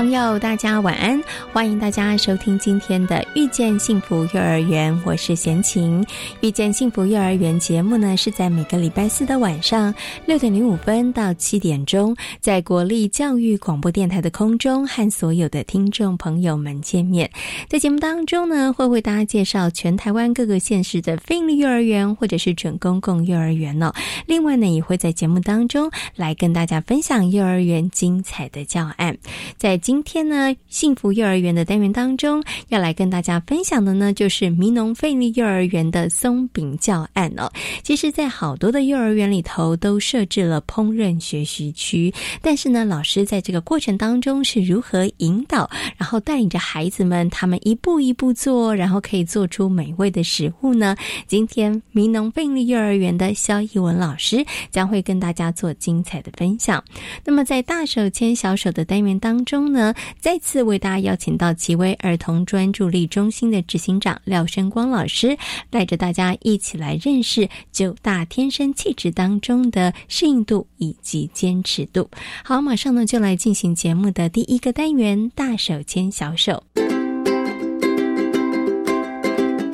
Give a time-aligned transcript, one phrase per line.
[0.00, 1.22] 朋友，大家晚安！
[1.52, 6.02] 欢迎大家收听今天的《遇见幸福幼儿园》，我是贤琴。
[6.40, 9.94] 《遇见幸福幼儿园》节目呢，是在每个礼拜四的晚上
[10.24, 17.30] 六点零五分到七点钟，在国立教育广播电台的空中和所有的听众朋友们见面。
[17.68, 23.92] 在节目当中呢，会为大家介绍全台湾各个县市的非营利幼儿园或者是准公共幼儿园哦。
[24.24, 29.14] 另外呢，也会在节目当中来跟大家分享幼儿园精彩的教案。
[29.58, 37.50] 在今天呢，幸福幼儿园的单元当中，要来跟大家分享的呢，就是迷农费力幼儿园的松饼教案哦。
[37.82, 50.94] 其实，在好多的幼儿园里头都设置了烹饪学习区，但是呢，老师在这个过程当中是如何引导，然后带领着孩子们，他们一步一步做，然后可以做出美味的食物呢？
[51.26, 56.80] 今天，迷农费力幼儿园的肖一文老师将会跟大家做精彩的分享。
[57.24, 59.79] 那么，在大手牵小手的单元当中呢？
[60.18, 65.36] 再次为大家邀请到奇威儿童专注力中心的执行长廖生光老师，
[65.70, 72.10] 带着大家一起来认识九大天生气质当中的适应度以及坚持度。
[72.44, 76.62] 好，马上呢就来进行节目的第一个单元——大手牵小手。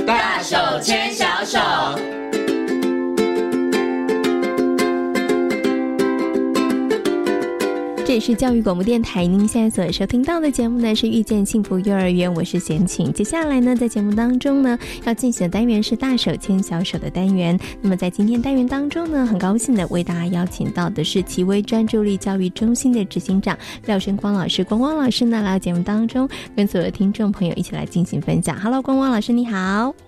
[0.06, 1.25] 大手牵小
[8.16, 13.12] 里是教育广播电台，您现在所收听到的节目呢是《遇见幸福幼儿园》，我是贤琴。
[13.12, 17.60] 接下来呢，在节目当中呢，要进行的单元是“大手牵小手”的单元。
[17.82, 23.54] 那么在今天单元当中呢，很高兴的为大家邀请到的是奇威专注力教育中心的执行长
[23.84, 24.64] 廖生光老师。
[24.64, 28.58] 光光老师呢，来到节目当中，跟所有的听众朋友一起来进行分享。
[28.58, 29.94] Hello，光光老师，你好。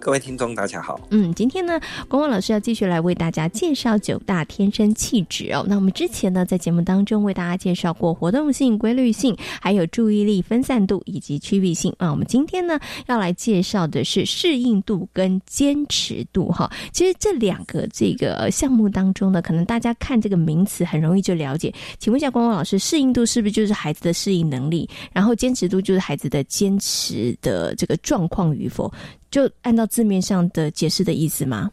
[0.00, 0.98] 各位听众，大家好。
[1.10, 1.78] 嗯，今天呢，
[2.08, 5.64] 光光老师要继续来为大家介绍九大天生气质哦。
[5.68, 12.10] 那我们之前呢，在节目当中为大家介绍过活动性、规律性，还有注意力分散度以及区域性啊。
[12.10, 16.70] 我们今天呢，要来介绍的是适应度跟坚持度哈。
[16.92, 21.74] 其实这两个这个项目当中呢，可能大家看这个名词很容易就了解。
[21.98, 24.88] 请问一下，光光老师，适应度是不是就是孩子的适应能力？
[25.12, 28.90] 然后坚持度就是孩子的坚持的这个状况与否？
[29.30, 31.70] 就按照字面上的解释的意思吗？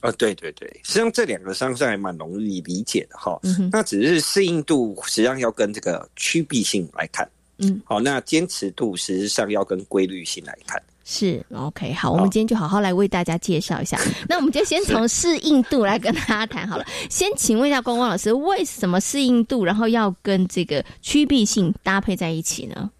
[0.00, 3.40] 啊，对对对，实际上这两个上还蛮容易理解的哈。
[3.72, 7.26] 那只是适应度，实际上要跟这个趋避性来看。
[7.58, 10.82] 嗯，好，那坚持度实际上要跟规律性来看。
[11.06, 13.98] 是 OK，好，我们今天就好好来为大家介绍一下。
[14.28, 16.84] 那我们就先从适应度来跟大家谈好了。
[17.08, 22.90] 先请问一下光光老师，为什么适应度然后要跟这个趋避性搭配在一起呢？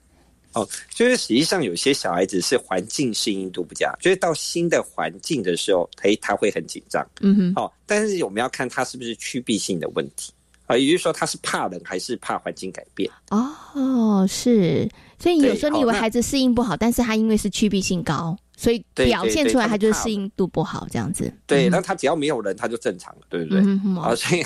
[0.55, 7.05] 哦，就是实际上有些小孩子是环境适应度不佳，就是到新的环境的时候，哎，他会很紧张。
[7.21, 7.53] 嗯哼。
[7.57, 10.33] 哦，但是我们要看他是不是趋避性的问题
[10.67, 13.11] 啊，也就是说他是怕冷还是怕环境改变。
[13.31, 14.89] 哦，是。
[15.19, 18.37] 所以有时候你以为孩子适应不好，但是他因为是趋避性高。
[18.57, 21.33] 所以表现出来，他就是适应度不好这样子。
[21.47, 23.61] 对，那他只要没有人，他就正常了，对不对？
[24.01, 24.43] 啊， 所以，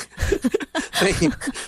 [0.93, 1.13] 所以，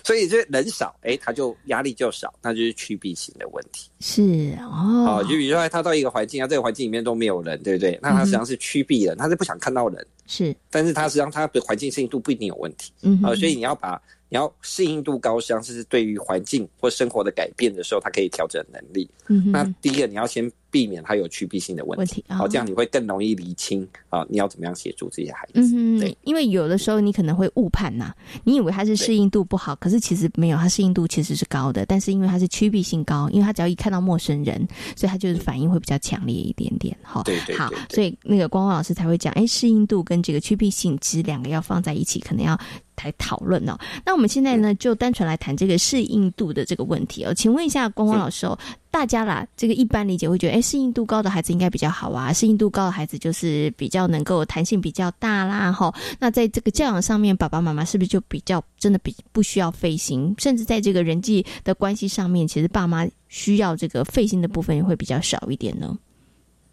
[0.04, 3.90] 所以就人少，哎，他就压力就少，那就是趋避型的问题。
[4.00, 7.98] 是哦，就比如说他到一个环境啊，这个环境里面都没有人，对不对？
[8.02, 10.06] 那他实际上是趋避人，他是不想看到人。
[10.26, 12.90] 是，但是他实际上他的环境适应度不一定有问题。
[13.02, 14.00] 嗯，啊，所以你要把
[14.30, 19.10] 你要适应度高，实际上是对于环境或生活的改变的时候，他可以调整能力。
[19.28, 20.50] 嗯，那第一个你要先。
[20.70, 25.60] 避免他有趋避性的问题，好，这样你会更容易理清啊，你要怎么样协助这些孩子？
[25.60, 28.14] 嗯对，因为有的时候你可能会误判呐，
[28.44, 36.96] 你以为他是适应度不好，可是其实没有，他适应度其实是高的，但是因为他是趋避性高，因为他只要一看到陌生人，所以他就是反应会比较强烈一点点。
[37.02, 42.58] 哈，对对，好，所以那个光光老师才会讲，哎，适应度跟这个趋避性其实两个要放在一起，可能要
[43.02, 43.76] 来讨论哦。
[44.04, 47.34] 那我们现在呢，就单纯来谈这个适应度的这个问题哦。
[47.34, 48.58] 请问一下光光老师哦。
[48.90, 55.94] 大家啦，这个一般理解会觉得，哎，适应度高的孩子应该比较好啊，适应度高的孩子就是比较能够弹性比较大啦，哈。
[56.18, 60.34] 那在这个教养上面，爸爸妈妈是不是就比较真的比不需要费心？
[60.38, 65.96] 甚至在这个人际的关系上面，其实爸妈需要这个费心的部分也会比较少一点呢？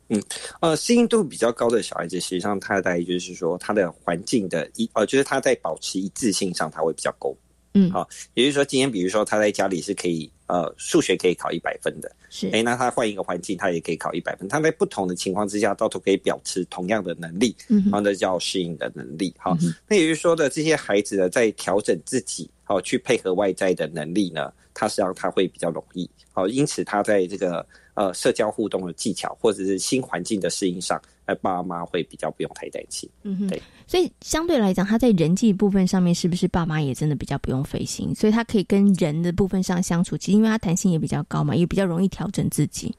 [0.09, 0.19] 嗯，
[0.61, 7.37] 呃，适应度比较高的小孩子，实际上他在就是说他的环境的一呃，就是他在保持一致性上他会比较够。
[7.73, 14.47] 嗯，好，也就是说，今天比如说他在家里是可以呃数学可以考一百分的，是，哎，那他换一个环境，他也可以考一百分。
[14.47, 19.33] 他在不同的情况之下，到头可以保持同样的能力，嗯，然后那叫适应的能力。
[19.37, 19.55] 好，
[19.87, 26.09] 那也就是说的这些孩子呢，在调整自己，好去配合外在的能力呢，他实际上他会比较容易。
[26.31, 30.99] 好，因此他在这个呃社交互动的技巧，或者是新环境的适应上。
[31.27, 38.15] 那爸妈会比较不用太担心，嗯哼，对，所以相对来讲，他在人际部分上面是不是爸妈也真的比较不用费心？
[38.15, 42.95] 所以他可以跟人的部分上相处，其实因为他弹性也比较高嘛，也比较容易调整自己。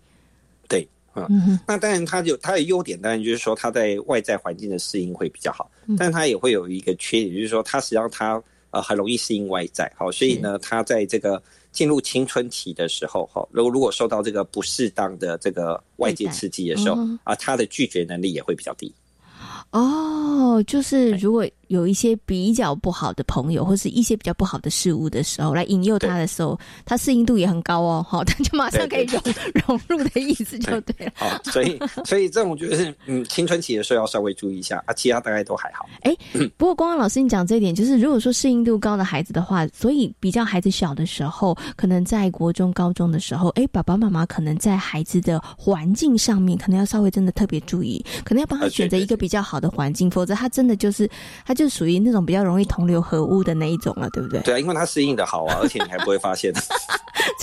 [0.69, 11.42] 对，嗯，那当然他有他的优点，当然就是说他在外在环境的适应会比较好，但他也会有一个缺点，就是说他实际上他呃很容易适应外在，好，所以呢，他在这个。
[11.78, 18.92] 进入青春期的时候，哈，如果如果受到这个不适当的这个外界刺激的时候，啊，他的拒绝能力也会比较低。
[19.70, 21.46] 哦，就是如果。
[21.69, 28.05] 有一些比较不好的朋友，或是一些比较不好的事物的时候，来引诱他的时候，他适应度也很高哦。
[28.09, 29.23] 好，他就马上可以融
[29.67, 31.12] 融入的意思就对了。
[31.15, 35.87] 好，所以所以这种就是嗯，青春期的时候要稍微注意一下啊，其他大概都还好。
[36.03, 36.15] 哎，
[36.56, 51.09] 不过光光老师你讲这一点，就是如果说适应度高的孩子的话，所以比较孩子小的时候，可能在国中、高中的时候，哎，爸爸妈妈可能在孩子的环境上面，可能要稍微真的特别注意，可能要帮他选择一个比较好的环境，否则他真的就是
[51.44, 54.40] 他就属于那种比较容易同流合污的那一种了，对不对？
[54.43, 56.52] 对啊，因为他适应的好啊， 而且你还不会发现。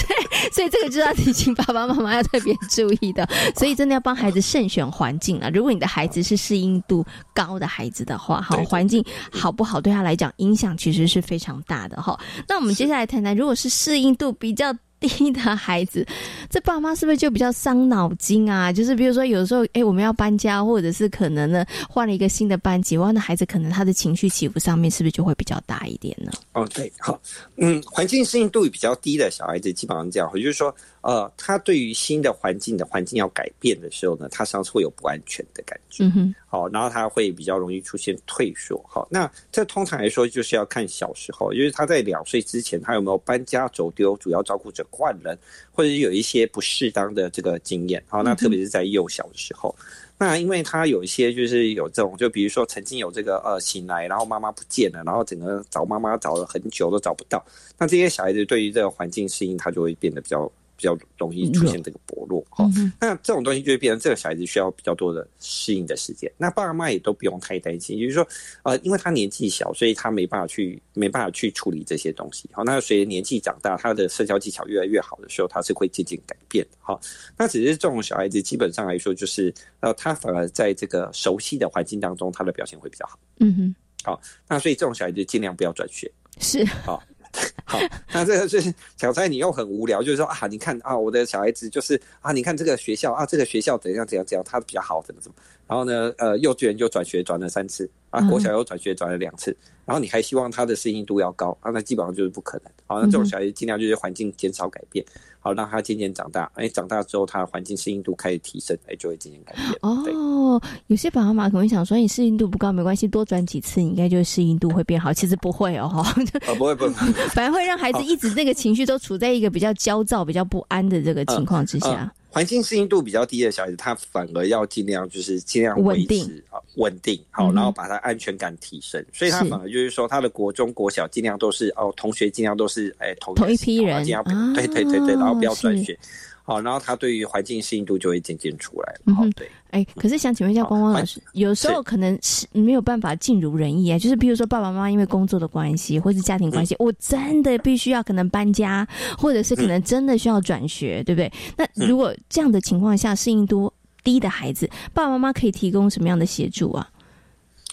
[0.08, 3.28] 对，所以这个就要提醒爸爸妈妈要特别注意的。
[3.58, 5.50] 所以真的要帮孩子慎选环境啊！
[5.54, 12.18] 如果你的孩子是适应度高的孩子的话，好环境好不好对他来讲影响其实是非常大的哈。
[12.48, 14.74] 那我们接下来谈谈，如果是适应度比较。
[15.16, 16.06] 低的孩子，
[16.50, 18.72] 这爸妈是不是就比较伤脑筋啊？
[18.74, 26.32] 就是比如说，有时候哎，我们要搬家，或者是可能呢换了一个新的班级，哇，那孩子可能他的情绪起伏上面是不是就会比较大一点呢？
[26.54, 27.20] 哦，对，好，
[27.58, 30.76] 嗯，环境适应度比较低的小孩子，基本上这样，也就是说。
[31.06, 36.04] 呃，他对于新的环境的环境要改变的时候呢，他上是会有不安全的感觉。
[36.04, 36.36] 嗯哼。
[36.56, 38.82] 好，然后他会比较容易出现退缩。
[38.88, 45.38] 好，那这通常来说就是要看小时候，因为他在两岁之前，他有没有搬家走丢、主要照顾者换人，
[45.74, 48.02] 或者是有一些不适当的这个经验。
[48.08, 49.76] 好，那特别是在幼小的时候，
[50.18, 57.46] 那因为他有一些就是有这种，就比如说曾经有这个呃醒来，然后妈妈不见了，然后整个找妈妈找了很久都找不到。
[57.78, 60.50] 那这些小孩子对于这个环境适应，他就会变得比较。
[60.78, 62.70] 比较容易出现这个薄弱，哈，
[63.00, 66.32] 那这种东西就会变成这个小孩子需要比较多的适应的时间。
[66.38, 68.28] 那爸爸妈妈也都不用太担心，就是说，
[68.64, 72.50] 呃，因为他年纪小，所以他没办法去没办法去处理这些东西。
[72.52, 76.66] 好，那随着年纪长大，他的社交技巧越来越好的时候，他是会渐渐改变。
[76.80, 77.00] 好，
[77.38, 83.18] 那只是这种小孩子基本上来说，就是呃，他反而在这个熟悉的环境当中，他的表现会比较好。
[83.40, 86.12] 嗯哼，好，那所以这种小孩子尽量不要转学。
[86.40, 87.02] 是，好。
[87.66, 87.80] 好，
[88.14, 95.36] 那这个就是小蔡，你又很无聊，就是说啊，你看啊，我的小孩子就是啊，你看这个学校啊，这个学校怎样怎样怎样，他比较好，怎么怎么，
[95.68, 99.56] 然后呢，呃，幼稚园就转学转了三次啊，国小又转学转了两次。
[99.86, 101.70] 然后你还希望他的适应度要高啊？
[101.70, 102.72] 那基本上就是不可能。
[102.88, 105.06] 好，那这种小孩尽量就是环境减少改变，
[105.40, 106.52] 好让他渐渐长大。
[106.56, 109.68] 哎，长大之后他的环境适应度开始提升，哎，就会渐渐改变。
[109.82, 115.14] 哦，有些爸爸妈妈可能想说，你适应度不高没关系，多转几次，你应该就适应度会变好。
[115.14, 116.02] 其实不会哦，哈。
[116.02, 116.94] 啊，不会不会，
[117.30, 122.12] 反而会让孩子一直那个情绪都处在一个比较焦躁、比较不安的这个情况之下。
[122.36, 135.98] 环境适应度比较低的小孩子，他反而要尽量就是尽量维持啊稳定好，然后把他安全感提升，所以他反而就是说他的国中国小尽量都是哦同学尽量都是哎同同一批人，尽量对对对对，然后不要转学。
[136.44, 139.16] 好，然后他对于环境适应度就会渐渐出来了。
[139.16, 139.50] 好，对。
[139.76, 144.00] 哎，可是想请问一下光光老师，有时候可能是没有办法尽如人意啊。
[144.00, 151.30] 就是比如说爸爸妈妈因为工作的关系，或是家庭关系，我真的必须要可能搬家，或者是可能真的需要转学，对不对？
[151.58, 156.90] 那如果这样的情况下，适应度低的孩子，爸爸妈妈可以提供什么样的协助啊？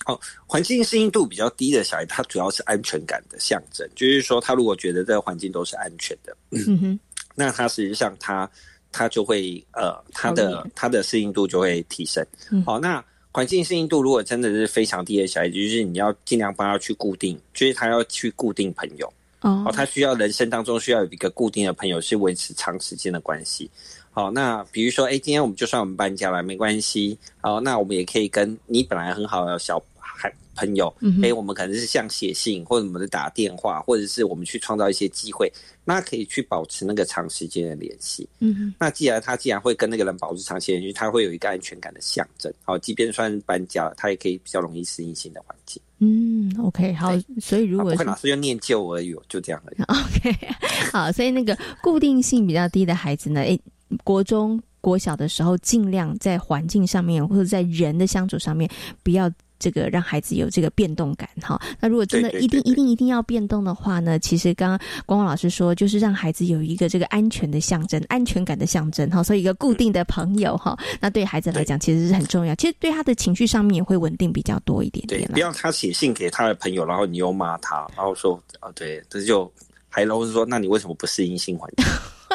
[0.07, 7.01] 哦，环境适应度比较低的小孩，他主要是安全感的象征，就是说他如果觉得这个环境都是安全的，嗯哼。
[7.35, 8.51] 那他实际上他
[8.93, 12.25] 他就会呃他的他的适应度就会提升。
[12.65, 19.13] 好，那环境适应度如果真的是非常低的小孩，就是你要尽量帮他去固定，就是他要去固定朋友。
[19.41, 23.69] 哦，他需要人生当中需要有一个固定的朋友，是维持长时间的关系。
[24.13, 27.19] 好，那比如说，哎，今天我们就算我们搬家了，没关系。
[27.41, 29.83] 好，那我们也可以跟你本来很好的小。
[30.55, 35.51] 孩朋友，哎，我们可能是像写信，或者我们是打电话，或者是我们去创造一些机会，
[35.85, 38.29] 那可以去保持那个长时间的联系。
[38.39, 42.53] 嗯，那既然他既然会跟那个人保持长期联系，他会有一个安全感的象征。
[42.65, 45.81] 好，即便算搬家了，他也可以比较容易适应新的环境。
[45.99, 49.83] 嗯，OK，好，所以如果老师就念旧而已，就这样而已。
[49.89, 50.49] OK，
[50.93, 53.59] 好，所以那个固定性比较低的孩子呢，哎，
[54.05, 54.63] 国中。
[54.83, 58.69] 国小的时候，尽量在环境上面或者在人的相处上面，
[59.05, 59.31] 不要
[59.63, 61.61] 这个让孩子有这个变动感哈。
[61.79, 69.23] 那如果真的一定一定一定要变动的话呢，其实刚刚光光老师说，就是让孩子有一个这个安全的象征、安全感的象征哈。
[69.23, 72.53] 所以一个固定的朋友哈，那对孩子来讲其实是很重要。
[72.57, 75.31] 其实对他的情绪上面也会稳定比较多一点点。
[75.33, 79.51] 不要他写信给他的朋友，然后你又骂他，然后说啊，对，这就
[79.89, 81.87] 还然后是说，那你为什么不适应新环境？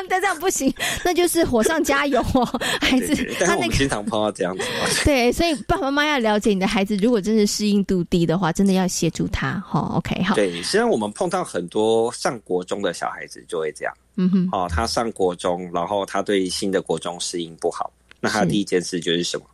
[0.10, 0.74] 但这样不行，
[1.04, 2.46] 那就是火上加油哦，
[2.82, 3.16] 孩子。
[3.40, 4.64] 他那个经常碰到这样子。
[5.06, 9.60] 对，所以爸爸妈妈要了解你的孩子，如果真是适应度低的话，真的要协助他。
[9.68, 10.36] 哈，OK，好。
[10.36, 13.94] 对，实际上我们碰到很多上国中的小孩子就会这样。
[14.16, 14.50] 嗯哼。
[14.52, 19.46] 哦，他上国中，然后他对新的国中适应不好，那他第一件事就是什么？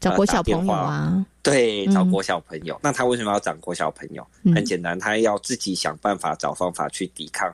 [0.00, 1.24] 找国小朋友啊。
[1.42, 2.78] 对，找国小朋友。
[2.82, 4.26] 那他为什么要找国小朋友？
[4.54, 7.52] 很简单，他要自己想办法找方法去抵抗。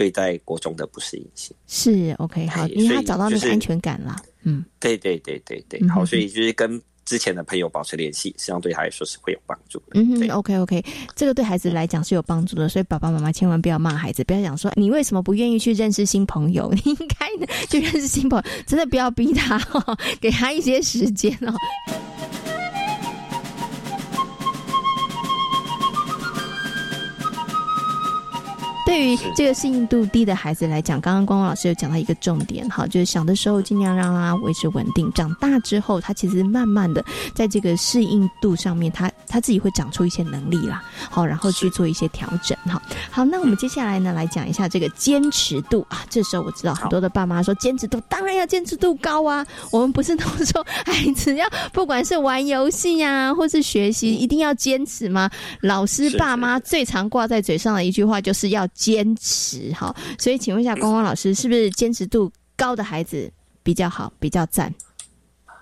[0.00, 4.16] 对待国中的不适应性是 OK 好，因为他找到那个安全感了。
[4.44, 10.00] 嗯，对对对对对，好，所以就是跟之前的朋友保持联系，实际上对他来说是会有帮助的。
[10.00, 10.82] 嗯，OK OK，
[11.14, 17.28] 这个对孩子来讲是有帮助的，所以爸爸妈妈千万不要骂孩子，不要讲说你为什么不愿意去认识新朋友， 你应该
[17.66, 19.60] 去认识新朋友，真的不要逼他，
[20.18, 21.52] 给他一些时间哦。
[28.90, 42.82] 对于这个适应度低的孩子来讲，刚刚光光老师有讲到一个重点，哈，就是小的时候尽量让他维持稳定，长大之后，他其实慢慢的在这个适应度上面，他他自己会长出一些能力啦，好，然后去做一些调整，哈，
[43.12, 46.04] 好，那我们接下来呢，来讲一下这个坚持度啊。
[46.10, 55.30] 这时候我知道很多的爸妈说，坚持度当然要坚持度高啊，我们不是都说孩子要不管是玩游戏呀，或是学习，一定要坚持吗？
[55.60, 58.68] 老师爸妈最常挂在嘴上的一句话就是要。
[58.80, 63.30] 坚持哈，所以请问一下光光老师，是不是坚持度高的孩子
[63.62, 64.74] 比较好，比较赞？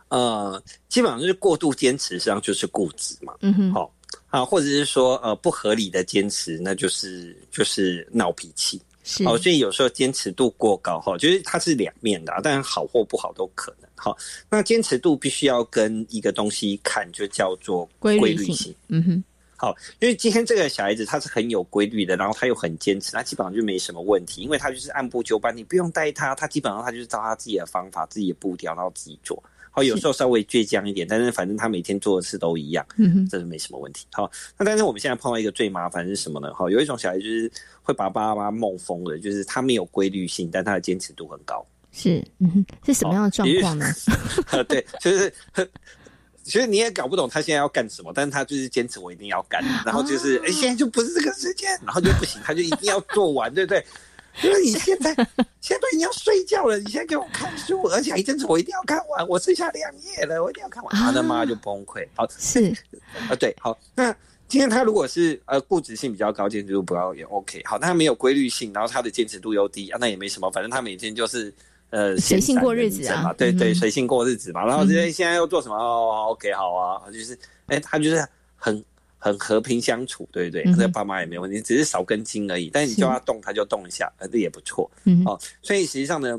[0.09, 3.35] 呃，基本上就是过度坚持，实际上就是固执嘛。
[3.41, 3.93] 嗯哼，好
[4.29, 8.81] 啊，或者是说呃不合理的坚持，那就是就是闹脾气。
[9.03, 13.91] 是，好，所以有时候坚持度过高哈，就是它是两面的，当然好或不好都可能。
[13.97, 14.17] 哈，
[14.49, 18.73] 那坚持度必须要跟一个东西看，就叫做规律性。
[18.87, 19.25] 嗯哼。
[19.61, 29.43] 好，因为今天这个小孩子他是很有规律的，然后他又很坚持，他基本上就没什么问题，因为他就是按部就班，你不用带他，他基本上他就是照他自己的方法、自己的步调，然后自己做。
[29.73, 34.07] 好，有时候稍微倔强一点，但是反正他每天做的事都一样，嗯哼，这是没什么问题。
[34.13, 36.55] 好，那但是我们现在碰到一个最麻烦是什么呢？
[36.55, 37.51] 好，有一种小孩就是
[37.83, 41.67] 会把爸妈梦疯了，就是他没有规律性，但他的坚持度很高。
[41.91, 43.87] 是，嗯哼，是什么样的状况呢？
[44.69, 45.33] 对，就是。
[46.49, 53.85] 其实你也搞不懂他现在要干什么，但是他就是坚持我一定要干，然后就是哎，现在就不是这个时间，然后就不行，他就一定要做完，对不对？
[54.43, 55.13] 因为你现在
[55.61, 62.07] 现在都已经要睡觉了，你现在给我看书，而且一阵子我一定要看完，我剩下两页了，我一定要看完，他的妈就崩溃。
[62.15, 62.73] 好，是
[63.29, 64.11] 啊，对，好，那
[64.49, 67.63] 今天他如果是呃固执性比较高，坚持度不高也 OK。
[67.65, 71.53] 好，那他没有规律性，然后他的坚持度又低啊，那也没什么，反正他每天就是。
[71.91, 74.65] 呃，随性过日子啊，对对，随性过日子嘛。
[74.67, 75.77] 然后现在现在又做什么？
[75.77, 78.23] 哦，OK，好啊，就是，哎，他就是
[78.57, 78.85] 很
[79.17, 80.65] 很和平相处，对不对？
[80.75, 82.69] 这爸妈也没有问题，只是少根筋而已。
[82.71, 84.91] 但是你叫他动，他就动一下，呃，这也不错。
[85.25, 86.39] 哦，所以实际上呢，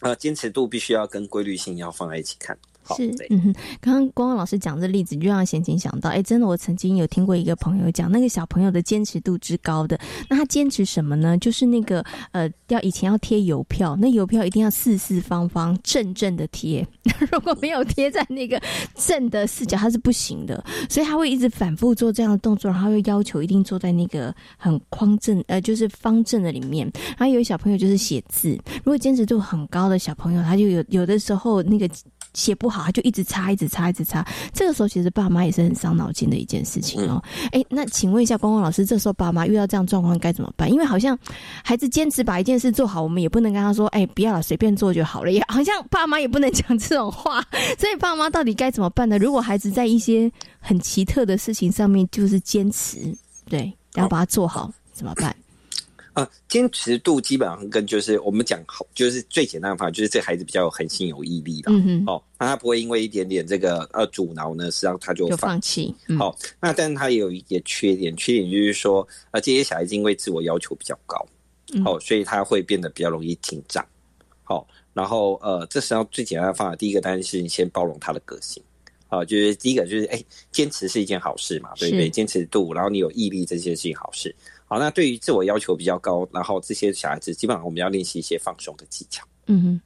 [0.00, 2.56] 呃，坚持度必须要跟规律性要放在一起看。
[2.96, 11.36] 是，嗯哼，刚刚光光老师讲这例子，就让贤琴想到，哎，真的，我曾经有听过一个朋友讲，那个小朋友的坚持度之高的，那他坚持什么呢？
[11.38, 16.86] 就是那个，呃，要以前要贴邮票，那邮票一定要四四方方正正的贴，
[17.30, 18.60] 如果没有贴在那个
[18.94, 26.90] 正的四角，他是不行的，所以他会一直反复做这样的动作，然后又要求一定坐在那个很框正，呃，就是方正的里面。
[27.16, 31.88] 然后有小朋友就是写字，如果坚持度很高的小朋友，他就有有的时候那个。
[32.34, 34.26] 写不好，他就一直擦，一直擦，一直擦。
[34.52, 37.22] 这个时候，其实爸妈也是很伤脑筋的一件事情哦。
[37.52, 40.70] 哎，那请问一下，光光老师，这时候爸妈遇到这样状况该怎么办？
[40.70, 41.18] 因为好像
[41.64, 47.40] 孩子坚持把一件事做好，我们也不能跟他说：“哎，不要了，随便做就好了。”也好像爸妈也不能讲这种话。
[47.78, 49.18] 所以，爸妈到底该怎么办呢？
[49.18, 52.98] 如果孩子在一些很奇特的事情上面就是坚持，
[53.48, 55.34] 对，然后把它做好，怎么办？
[56.12, 61.70] 啊，坚持度基本上跟就是我们讲好，就是最简单的方法，就是这孩子比较有恒心有毅力的。
[62.06, 65.94] 哦，那他不会因为一点点这个呃阻挠呢，实际上他就放弃。
[66.18, 71.24] 好，那但是他也有一个缺点，缺点就是说，呃，这些小孩子因为自我要求比较高，
[71.84, 73.84] 哦，所以他会变得比较容易紧张。
[74.42, 78.60] 好，然后呃，这实际上最简单的方法，第一个当然是你先包容他的个性。
[79.06, 82.08] 好，就是第一个就是哎，坚持是一件好事嘛，对不对？
[82.08, 84.34] 坚持度，然后你有毅力，这些是一件好事。
[84.72, 89.26] 好，那对于自我要求比较高，然后这些小孩子，基本上我们要练习一些放松的技巧。
[89.48, 89.80] 嗯哼，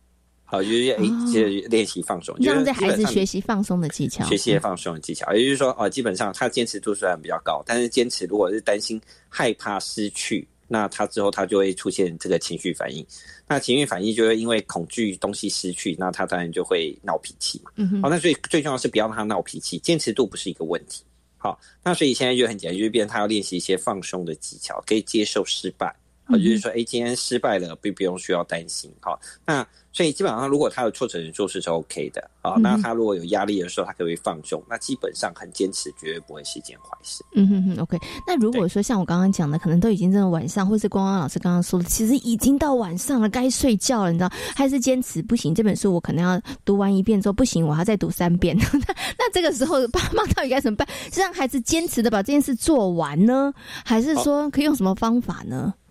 [0.45, 5.33] 好，就是哎，就练习放松，让这孩子学习放松的技巧，学习放松的技巧。
[5.33, 9.01] 也就是说，呃，基本上他坚持度虽然比较高，但是坚持如果是担心
[9.31, 13.03] 害怕失去，那他之后他就会出现这个情绪反应。
[13.49, 17.71] 那情绪反应就会因为恐惧东西失去，那他当然就会闹脾气嘛。
[18.03, 21.03] 好，那所以最重要是不要让他闹脾气，坚持度不是一个问题。
[21.45, 25.95] 好，那所以现在就很简单，就是变他要练习一些放松的技巧，可以接受失败。
[26.27, 28.93] 好，就是说，哎，今天失败了，并不用需要担心。
[29.01, 29.67] 好，那。
[29.97, 32.57] 所以基本上，如果他有挫折，做事是 OK 的啊。
[32.59, 34.61] 那他如果有压力的时候，他可以放松。
[34.69, 37.25] 那基本上很坚持，绝对不会是一件坏事。
[37.37, 37.97] 嗯哼哼，OK。
[38.27, 44.33] 那如果说像我刚刚讲的，可能都已经真的晚上，或是光光老师刚刚说的，其实已经到晚上了，该睡觉了，你知道？
[44.57, 45.55] 还是坚持不行？
[45.55, 48.57] 这本书我可能要读完一遍之后不行，我要再读三遍。
[48.59, 50.89] 那那这个时候，爸妈到底该怎么办？
[51.13, 53.55] 是让孩子坚持的把这件事做完呢，
[53.85, 55.73] 还是说可以用什么方法呢？
[55.73, 55.84] 哦，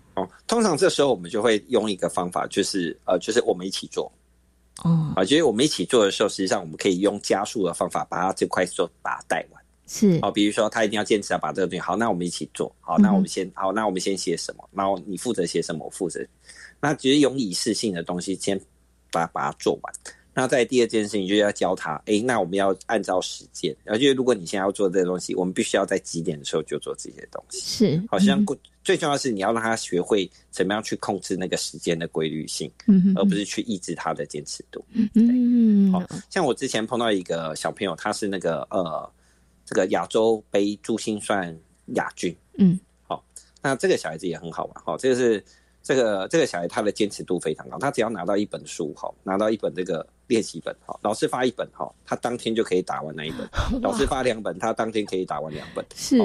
[0.47, 4.11] 通常这时候我们就会用一个方法，就是呃，就是我们一起做。
[4.83, 9.63] 哦，啊，就是我们一起做的时候，实际上我们可以用加速的方法把它这块做把它带完。
[9.85, 14.67] 是，哦，比如说他一定要坚持要把这个东西好，那我们一起做好，那我们先好，那我们先写什么？
[14.71, 15.85] 然后你负责写什么？
[15.85, 16.25] 我负责。
[16.79, 18.59] 那只是用仪式性的东西，先
[19.11, 19.93] 把把它做完。
[20.35, 27.59] 那在第二件事情就是要教他，哎，那我们要按照时间，而且如果你现在要做这些东西，我们必须要在几点的时候就做这些东西。
[27.59, 34.83] 是，好像过最重要是你要让他学会怎么样去控制那个时间的规律性，嗯，而不是去抑制他的坚持度。
[35.13, 39.11] 嗯，好像我之前碰到一个小朋友，他是那个呃，
[39.65, 41.55] 这个亚洲杯珠心算
[41.93, 42.35] 亚军。
[42.57, 43.23] 嗯，好，
[43.61, 45.43] 那这个小孩子也很好玩，好，这个是。
[45.85, 53.47] 这个这个小孩他的坚持度非常高，他只要拿到一本书哈，拿到一本这个练习本哈，老师发一本哈，他当天就可以打完那一本。
[53.81, 55.85] 老师发两本，他当天可以打完两本。
[55.95, 56.17] 是，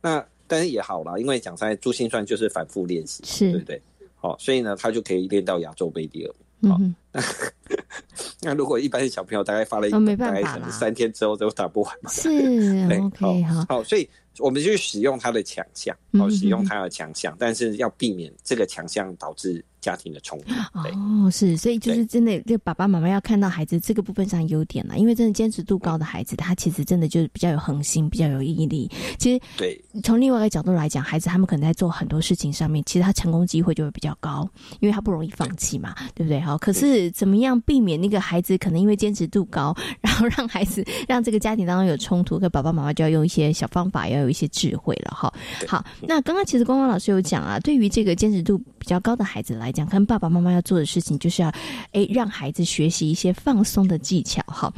[0.00, 3.82] 那但是也好啦，因为讲在珠心算就是反复练习，是，对不对？
[4.16, 6.72] 好，所以呢，他就可以练到亚洲杯第二名。
[6.72, 6.80] 好，
[8.42, 12.10] 那如果一般的小朋友大概发了一本，大概可能三天之后都打不完嘛。
[12.10, 12.28] 是，
[13.02, 14.08] OK，好，好，所以。
[14.38, 20.52] 我们就使用他的强项，哦，使用他的强项，但是要避免这个强项导致家庭的冲突。
[20.72, 28.90] 哦，是，所以就是真的，就爸爸妈妈要看到孩子这个部分上优点了，因为真的坚持度高的孩子，他其实真的就是比较有恒心，比较有毅力。
[29.16, 34.48] 其实，对，从另外一个角度来讲，孩子他们可能在做很多事情上面，其实他成功机会就会比较高，
[34.80, 36.40] 因为他不容易放弃嘛，对不对？
[36.40, 44.16] 好，可是怎么样避免那个孩子可能因为坚持度高，然后让孩子 让这个家庭当中有冲突，跟爸爸妈妈就要用一些小方法，要。
[44.16, 45.32] 有一些智慧了哈，
[45.68, 51.48] 好，那刚刚其实光光老师有讲啊，对于这个坚持度比较高的孩子来讲，跟爸爸妈妈要做的事情就是要，
[51.92, 54.72] 哎，让孩子学习一些放松的技巧哈。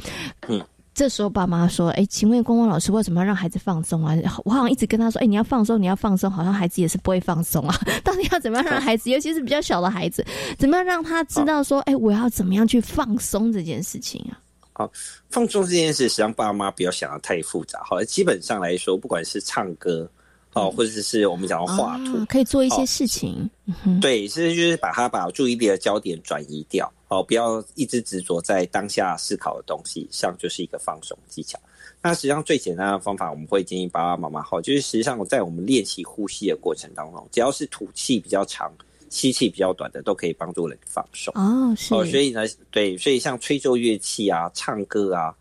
[0.47, 0.61] 嗯，
[0.93, 4.15] 这时候爸妈说，哎，请问光光老师为什么要让孩子放松啊？
[4.43, 7.75] 我好像一直跟他说，哎，你要放松，你要放松，好像孩子也是不会放松啊。
[8.03, 10.25] 到底要怎么样让孩子，尤其是比较小的孩子，
[10.57, 14.37] 怎么样让他知道说，哎，我要怎么样去放松这件事情啊？
[14.73, 14.89] 好，
[15.29, 17.81] 放松这件事，实际上爸妈不要想的太复杂。
[17.83, 20.09] 好，基本上来说，不管是唱歌，
[20.53, 23.49] 哦，或者是我们讲画图，可以做一些事情。
[24.01, 31.59] 对，其实就是把它把注意力的焦点转移掉，哦，不要一直执着在当下思考的东西上，就是一个放松技巧。
[32.01, 38.71] 那实际上最简单的方法，我们会建议爸爸妈妈，好，就是实际上在我们练习呼吸的过程当中，只要是吐气比较长。
[39.11, 45.35] 吸气比较短的都可以帮助人放松哦，是哦，所以呢，对，所以像吹奏乐器啊、唱歌啊，哦，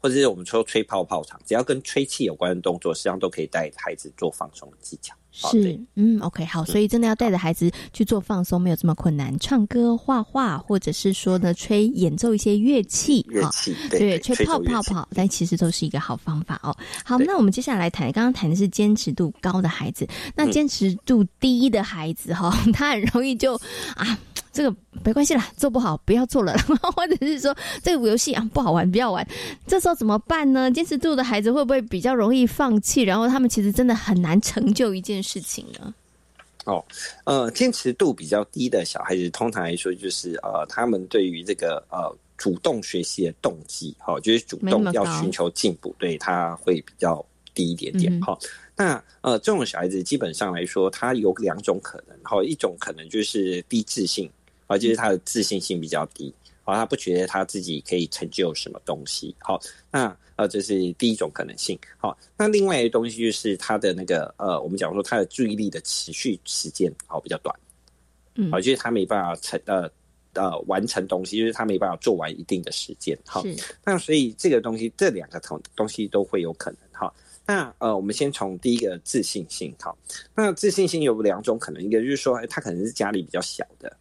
[0.00, 5.14] 或者是我们说吹泡泡糖，只要跟吹气有关的动作，实际上都可以带孩子做放松的技巧。
[5.30, 9.38] 是，嗯，OK，好，所以真的要带着孩子去做放松，没有这么困难。
[9.38, 16.76] 唱歌、画画，或者是说呢，吹演奏一些乐器，乐器对，吹泡泡泡，但其实都是一个好方法哦。
[17.04, 23.54] 好，那我们接下来谈，刚刚谈的是坚持度高的孩子，那坚持度低的孩子哈， 他很容易就
[23.94, 24.18] 啊。
[24.58, 26.52] 这个没关系啦，做不好不要做了，
[26.96, 29.24] 或者是说这个游戏啊不好玩，不要玩。
[29.68, 30.68] 这时候怎么办呢？
[30.68, 33.02] 坚持度的孩子会不会比较容易放弃？
[33.02, 35.94] 然后他们其实真的很难成就一件事情呢？
[36.64, 36.84] 哦，
[37.22, 47.24] 呃，坚持度比较低的小孩子，通常来说就是呃，他们对于这个呃主动学习的动机，哈，就是主动要寻求进步，对他会比较。
[47.54, 48.22] 低一点点。
[48.22, 48.38] 好，
[48.76, 54.30] 那呃，这种小孩子基本上来说，他有两种可能，哦，一种可能就是低自信，
[54.68, 59.34] 啊，就是他的自信心比较低，好，他不觉得他自己可以成就什么东西。
[59.40, 61.76] 好，那呃，这是第一种可能性。
[61.96, 67.52] 好，那另外一个东西就是他的那个呃，我们讲说他的注意力的持续时间好比较短，
[68.36, 69.90] 嗯，好，就是他没办法成呃。
[70.34, 73.42] 呃，完成东西就是他没办法做完一定的时间，好，
[73.84, 77.12] 那所以这个东西这两个同东西都会有可能，哈。
[77.44, 79.98] 那呃，我们先从第一个自信心，好，
[80.36, 83.96] 那自信心有两种可能，一个就是说他可能是家里比较小的，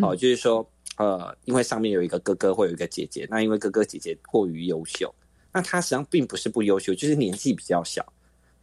[0.00, 5.14] 哦，就是说呃，因为上面有一个哥哥或有一个姐姐，那因为哥哥姐姐过于优秀，
[5.52, 8.04] 那他实际上并不是不优秀，就是年纪比较小。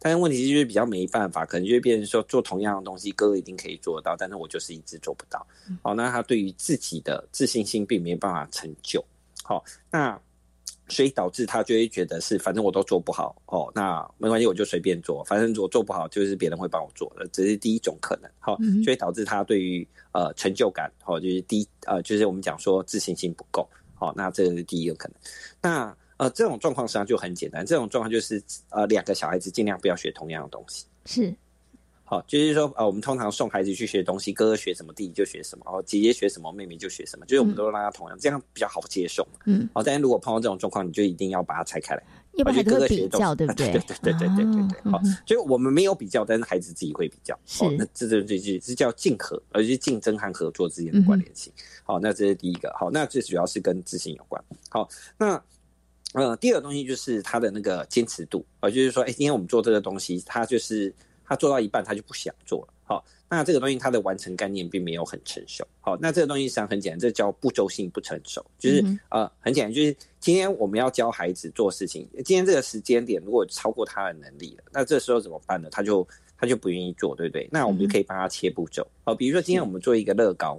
[0.02, 5.46] 但是问题就是比较没办法，可能就会变成说做同样的东西，哥哥一定可以做到，但是我就是一直做不到。
[5.82, 9.04] 哦，那他对于自己的自信心并没办法成就。
[9.42, 10.18] 好，那
[10.90, 18.30] 所以导致他就会觉得是反正我都做不好哦，那没关系，我就随便做，反正我做不好就是别人会帮我做的，这是第一种可能。
[18.38, 23.66] 好，所以导致他对于呃成就感，好就是低呃就是我们讲说自信心不够。
[23.94, 25.16] 好，那这个是第一个可能。
[25.62, 27.64] 那呃，这种状况实际上就很简单。
[27.64, 30.84] 这种状况就是，呃，两个小孩子尽量不要学同样的东西。
[31.06, 31.34] 是，
[32.10, 39.24] 好，就是说，呃，我们通常送孩子去学东西，哥哥学什么，弟弟就学什么，哦，姐姐学什么，妹妹就学什么，就是我们都让他同样，这样比较好接受。
[39.46, 39.68] 嗯。
[39.72, 42.02] 好，但是如果碰到这种状况，你就一定要把它拆开来。
[42.32, 43.70] 要不然哥哥比较，对不 对？
[43.70, 44.90] 对对对对对对对。
[44.90, 47.38] 好，就我们没有比较，但是孩子自己会比较。
[47.46, 47.64] 是。
[47.78, 51.52] 那这这这这是叫竞合，而是竞争和合作之间的关联性。
[51.84, 52.74] 好，那这是第一个。
[52.76, 54.42] 好，那最主要是跟自信有关。
[54.68, 55.40] 好，那。
[56.12, 60.92] 呃，第二个东西就是他的那个坚持度，呃，就是说，哎，今天我们做这个东西，他就是
[61.30, 62.74] 他做到一半，他就不想做了。
[62.82, 65.64] 好，那这个东西它的完成概念并没有很成熟。
[65.80, 68.44] 好，那这个东西实际上很简单，这叫步骤性不成熟。
[68.58, 75.68] 就是呃，很简单，就是今天我们要教孩子做事情，今天这个时间点如果超过他的能力了，那这时候怎么办呢？
[75.70, 76.04] 他就
[76.36, 77.48] 他就不愿意做，对不对？
[77.52, 78.84] 那我们就可以帮他切步骤。
[79.04, 80.58] 好，比如说今天我们做一个乐高。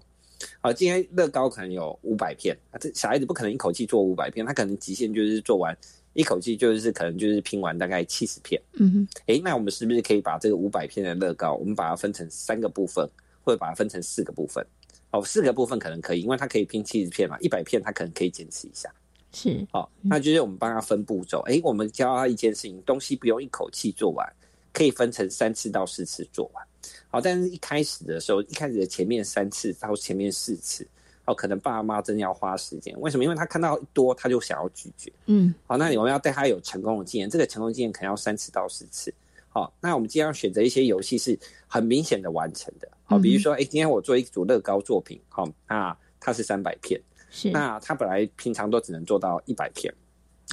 [0.62, 5.78] 好，今天乐高可能有五百片，啊，这小孩子不可能一口气做五百片，他可能极限就是做完
[6.14, 8.62] 一口气就是可能就是拼完大概七十片。
[8.74, 13.08] 嗯哼，哎，那我们是不是可以把这个五百片的乐高，我们把它分成三个部分，
[13.44, 14.66] 或者把它分成四个部分？
[15.12, 18.90] 哦，四个部分可能可以，因为它可以拼七十片嘛，一百片它可能可以坚持一下。
[19.34, 21.40] 是，好，那就是我们帮他分步骤。
[21.48, 24.28] 哎，我们教他一件事情，东西不用一口气做完，
[24.74, 26.66] 可以分成三次到四次做完。
[27.10, 30.86] 好，但是一开始的时候，一开始的前面三次到前面四次，
[31.32, 32.94] 哦，可能爸妈真的要花时间。
[33.00, 33.24] 为什么？
[33.24, 35.12] 因为他看到多，他就想要拒绝。
[35.28, 39.14] 嗯，好，那我们要带他有成功的经验，这个成功经验可能要三次到四次。
[39.50, 42.88] 好，那我们今天要选择一些游戏是很明显的完成的。
[43.04, 49.94] 好，比如说，哎，今天我做一组乐高作品，好，那它是三百片，是，那他本来平常都只能做到一百片，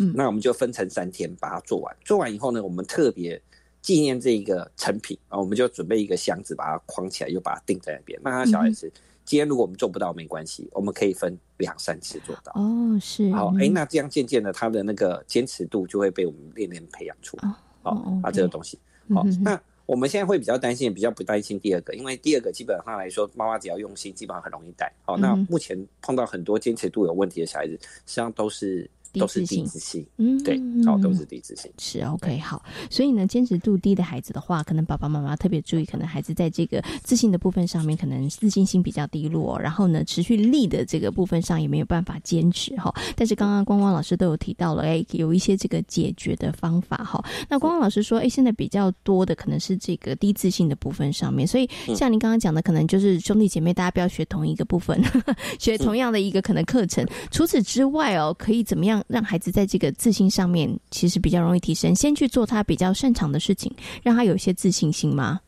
[0.00, 1.96] 嗯，那我们就分成三天把它做完。
[2.04, 3.40] 做完以后呢，我们特别。
[3.80, 8.20] 纪念这一个成品啊，我们就准备一个箱子，把它框起来，又把它钉在那边。
[8.24, 8.92] 那他小孩子
[9.28, 12.50] 今天如果我们做不到没关系，我们可以分两三次做到。
[12.54, 13.30] 哦，是。
[13.32, 17.52] 好，哎，那这样渐渐的，他的那个坚持度就会被我们练练培养出来。
[17.82, 18.78] 哦，啊，这个东西。
[19.14, 24.90] 好，那我们现在会比较担心，比较不担心第二个，因为第二个基本上来说，妈妈只要用心，基本上很容易带。
[25.02, 28.90] 好，那目前碰到很多坚持度有问题的小孩子，实际上都是。
[29.14, 32.62] 都是低自信，嗯，对，哦，都是低自信，是 OK 好。
[32.90, 42.94] 所以呢，坚持度低的孩子的话，可能爸爸妈妈特别注意，可能孩子在这个自信的部分上面，可能自信心比较低落，然后呢，持续力的这个部分上也没有办法坚持哈。
[43.16, 47.24] 但是刚刚光光老师都有提到了，哎，有一些这个解决的方法哈。
[47.48, 55.00] 那光光老师说，哎，现在比较多的可能是这个低自信的部分上面，所以像您刚刚讲的，可能就是兄弟姐妹大家不要学同一个部分，
[55.58, 57.06] 学同样的一个可能课程。
[57.30, 58.97] 除此之外哦，可以怎么样？
[59.06, 61.94] 让孩子在这个自信上面，其实比较容易提升。
[61.94, 65.40] 先去做他比较擅长的事情，让他有一些自信心吗？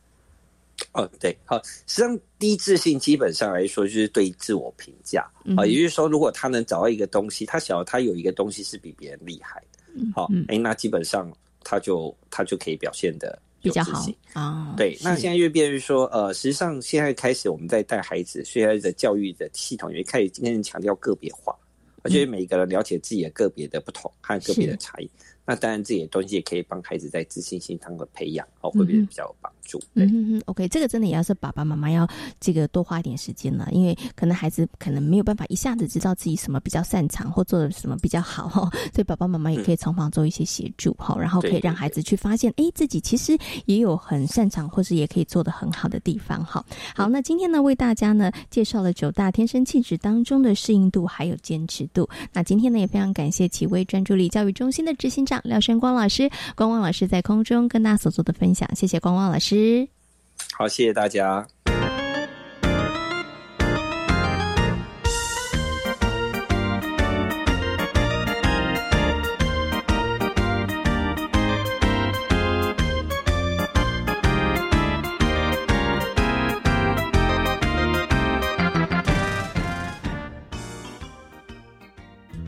[0.93, 1.61] 哦，对，好。
[1.63, 5.21] 实际上，低自信基本上来说就是对自我评价
[5.55, 5.63] 啊。
[5.63, 11.31] 也就是说，如果他能找到一个东西，他晓得他有一个东西是比别人厉害的，好，哎，那基本上
[11.63, 14.73] 他就他就可以表现的比较好啊。
[14.75, 21.55] 对，那现在越变越说，呃，实际上现在开始我们在带孩子，现在的教育的系统也开始今天强调个别化。
[22.03, 25.09] 而且每一个人了解自己的个别的不同和个别的差异，
[25.45, 29.81] 那当然这些东西也可以帮孩子在自信心上的培养哦，会比较有帮助。
[29.93, 32.07] 嗯嗯，OK，这个真的也要是爸爸妈妈要
[32.39, 46.63] 这个多花一点时间了，因为可能孩子可能没有办法一下子知道自己什么比较擅长或做的什么比较好哈， 所以爸爸妈妈也可以从旁做一些协助哈，然后可以让孩子去发现，哎，自己其实也有很擅长或是也可以做的很好的地方哈。
[46.95, 52.07] 好，那今天呢为大家呢介绍了九大天生气质当中的适应度还有坚持度。
[52.31, 55.30] 那今天呢也非常感谢奇威专注力教育中心的执行长。
[55.31, 59.87] 长廖生光老师，光光老师在空中跟大家所做的分享，谢谢光光老师。
[60.57, 61.47] 好，谢谢大家。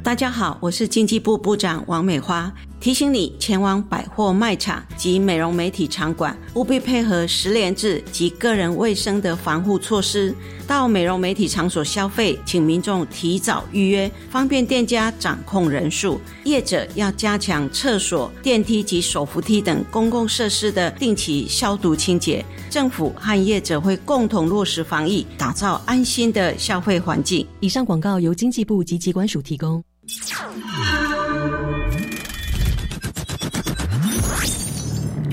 [0.04, 2.54] 大家好，我是经济部部长王美花。
[2.84, 10.36] 提醒你前往百货卖场及美容美体场馆，务必配合十连制及个人卫生的防护措施。
[10.67, 16.19] 到美容美体场所消费，请民众提早预约，方便店家掌控人数。
[16.43, 22.43] 业者要加强厕所、电梯及手扶梯等公共设施的定期消毒清洁。
[22.69, 27.48] 政府和业者会共同落实防疫，打造安心的消费环境。
[27.62, 29.82] 以上广告由经济部及机关署提供。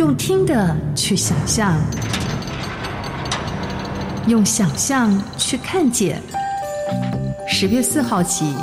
[0.01, 1.79] 用听的去想象，
[4.27, 6.23] 用想象去看见。
[7.47, 8.55] 十月四号起，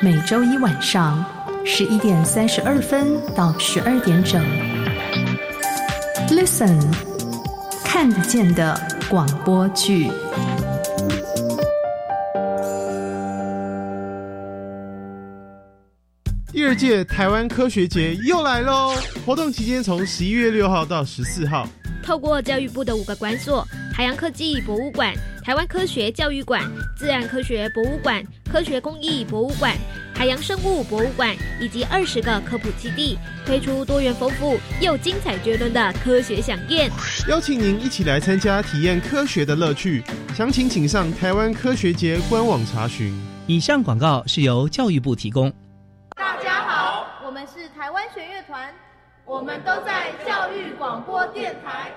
[0.00, 1.24] 每周一晚上
[1.64, 4.40] 十一点三十二分到十二点整
[6.28, 6.80] ，Listen，
[7.84, 8.80] 看得见的
[9.10, 10.08] 广播剧。
[16.74, 18.96] 二届台湾科学节又来喽！
[19.24, 21.68] 活动期间从十一月六号到十四号，
[22.02, 29.72] 透过教育部的五个馆所：海洋科技博物馆、台湾科学教育馆、自然科学博物馆、科学工艺博物馆、
[30.16, 36.90] 海洋生物博物馆以及二十个科普基地，推出多元丰富又精彩绝伦的科学飨宴，
[37.28, 40.02] 邀请您一起来参加，体验科学的乐趣。
[40.36, 43.14] 详情请上台湾科学节官网查询。
[43.46, 45.52] 以上广告是由教育部提供。
[47.84, 48.72] 台湾弦乐团
[49.26, 51.92] 我们都在教育广播电台。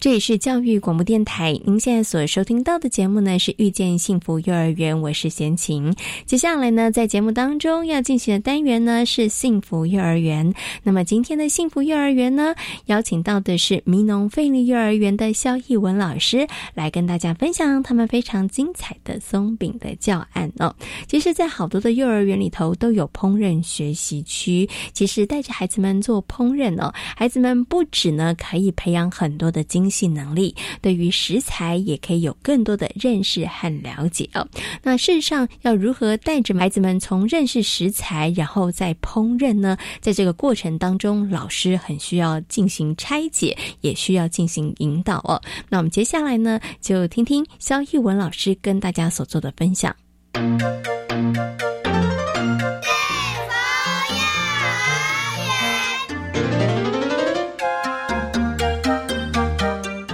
[0.00, 5.94] 这里是教育广播电台，您现在所收听到的节目呢是遇见幸福幼儿园，我是贤琴。
[6.24, 10.54] 接下来呢，在节目当中要进行的单元呢是幸福幼儿园。
[10.82, 12.54] 那么今天的幸福幼儿园呢，
[12.86, 20.74] 邀请到的是民农费力幼儿园的肖义文老师来跟大家分享他们非常精彩的松饼的教案哦。
[21.08, 29.89] 其实，在好多的幼儿园里头都有烹饪学习区，其实带着孩子们做烹饪哦，孩子们不止呢可以培养很多的精。
[29.90, 34.46] 性能力对于食材也可以有更多的认识和了解哦。
[34.82, 39.76] 那事实上，要如何带着孩子们从认识食材，然后再烹饪呢？
[40.00, 45.40] 在这个过程当中，老师很需要进行拆解，也需要进行引导哦。
[45.68, 49.94] 那我们接下来呢，就听听肖逸文老师跟大家所做的分享。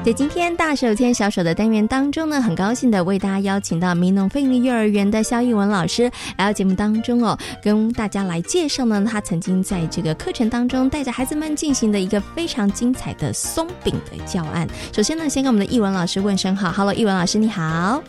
[0.06, 6.04] 在今天大手牵小手的单元当中呢，很高兴的为大家邀请到民农费力幼儿园的肖艺文老师
[6.38, 14.64] 来到节目当中哦，跟大家来介绍呢，他曾经在这个课程当中带着孩子们进行的一个非常精彩的松饼的教案。
[14.92, 18.00] 首先呢，先跟我们的艺文老师问声好，Hello，义文老师你好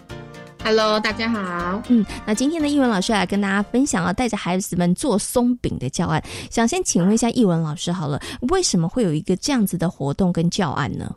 [0.63, 11.12] ，Hello，大家好，嗯，那今天的艺文老师来跟大家分享啊，带着孩子们做松饼的教案，想先请问一下艺文老师好了，为什么会有一个这样子的活动跟教案呢？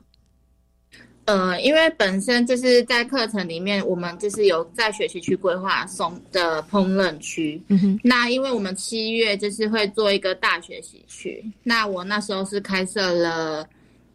[1.31, 7.63] 呃，因为本身就是在课程里面，我们就是有在学习区规划松的烹饪区。
[7.69, 8.01] 嗯哼。
[8.03, 13.65] 那因为我们七月就是会做一个大学习区，那我那时候是开设了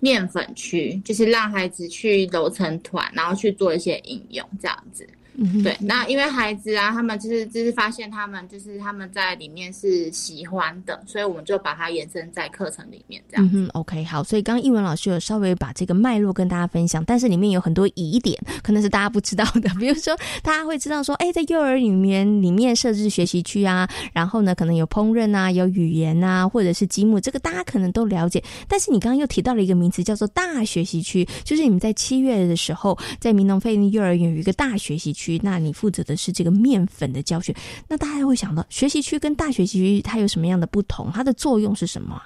[0.01, 5.07] 面粉区，就是让孩子去揉成团，然后去做一些应用这样子。
[5.63, 13.49] 对，那因为孩子啊，他们就是就是发现他们就是他们在里面是喜欢的，所以我们就把它延伸在课程里面这样。
[13.53, 28.41] 嗯，OK，好，所以刚刚英文老师有稍微把这个脉络跟大家分享，但是里面有很多疑点，可能是大家不知道的，比如说大家会知道说，哎，在幼儿里面里面设置学习区啊，然后呢可能有烹饪啊，有语言啊，或者是积木，这个大家可能都了解。
[28.69, 35.24] 但是你刚刚又提到了一个名词叫做大学习区，就是你们在七月的时候在民农费幼儿园有一个大学习区。
[35.25, 37.55] 区，那你负责的是这个面粉的教学，
[37.87, 41.11] 那大家会想到学习区跟大学习区它有什么样的不同？
[41.11, 42.21] 它的作用是什么？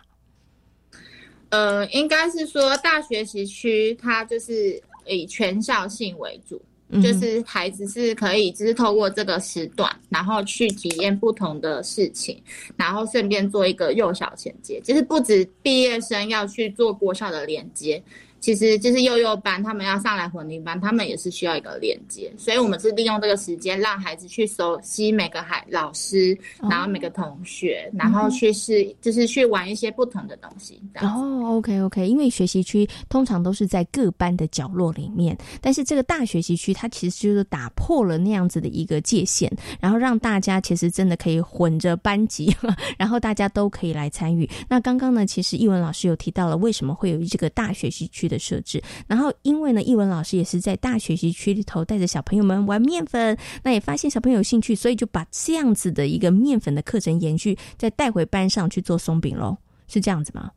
[1.50, 6.62] 呃，应该是说大学习区它就是以全校性为主，
[7.02, 12.40] 就是孩子是可以，就是透过这个时段，然后去体验不同的事情，
[12.76, 18.04] 然后顺便做一个幼小衔接，就是不止毕业生要去做国校的连接。
[18.40, 30.82] 其实就是幼幼班，他们要上来混龄班，他们也是需要一个连接，所以我们是利用这个时间，让孩子去熟悉每个孩老师，然后每个同学，然后去试，就是去玩一些不同的东西。
[31.02, 42.56] 哦，OK OK，因为学习区通常都是在各班的角落里面，但是这个大学习区它其实就是打破了那样子的一个界限，然后让大家其实真的可以混着班级，
[42.98, 44.50] 然后大家都可以来参与。
[44.70, 48.29] 那刚刚呢，其实译文老师有提到了为什么会有这个大学习区。
[48.30, 59.58] 的设置，然后因为呢，译文老师也是在大学习区里头带着小朋友们玩面粉，那也发现小朋友有兴趣，所以就把这样子的一个面粉的课程延续，再带回班上去做松饼喽，
[59.90, 60.50] 是这样子吗？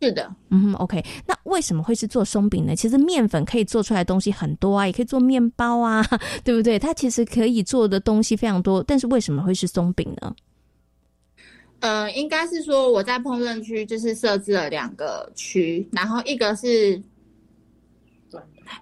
[0.00, 1.00] 是的，嗯，OK。
[1.24, 2.74] 那为什么会是做松饼呢？
[2.74, 6.04] 其实面粉可以做出来的东西很多啊，也可以做面包啊，
[6.42, 6.76] 对不对？
[6.76, 10.34] 它其实可以做的东西非常多，但是为什么会是松饼呢？
[11.82, 17.02] 呃，应该是说我在烹饪区就是设置了两个区，然后一个是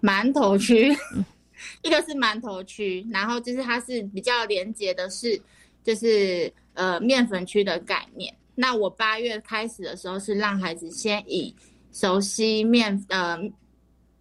[0.02, 0.94] 馒头区，
[1.82, 5.40] 一个是馒头区，然后就是它是比较连接的是，
[5.82, 8.34] 就是呃面粉区的概念。
[8.54, 11.54] 那我八月开始的时候是让孩子先以
[11.92, 13.38] 熟悉面呃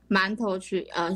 [0.10, 1.13] 馒头区呃。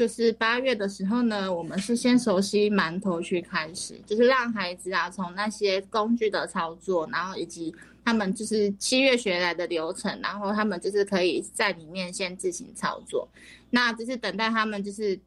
[0.00, 13.28] 就是八月的时候呢，我们是先熟悉馒头去开始，就是让孩子啊从那些工具的操作，然后以及他们就是七月学来的流程，然后他们就是可以在里面先自行操作。
[13.68, 15.20] 那就是等待他们就是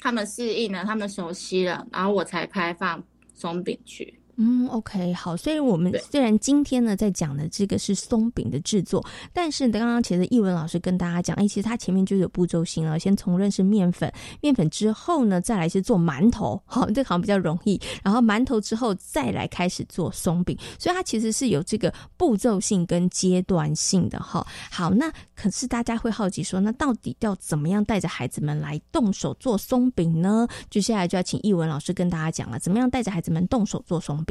[0.00, 4.18] 他们适应了，他们熟悉了，然后我才开放松饼去。
[4.40, 24.46] 嗯，OK，好，所以我们虽然今天呢在讲的这个是松饼的制作，但是刚刚其实译文老师跟大家讲，哎，其实它前面就有步骤性了，先从认识面粉，面粉之后呢，再来是做馒头，好，这好像比较容易，然后馒头之后再来开始做松饼，所以它其实是有这个步骤性跟阶段性的哈。
[24.70, 30.46] 好，那可是大家会好奇说，那到底要怎么样带着孩子们来动手做松饼呢？
[30.70, 34.24] 接下来就要请译文老师跟大家讲了，怎么样带着孩子们动手做松。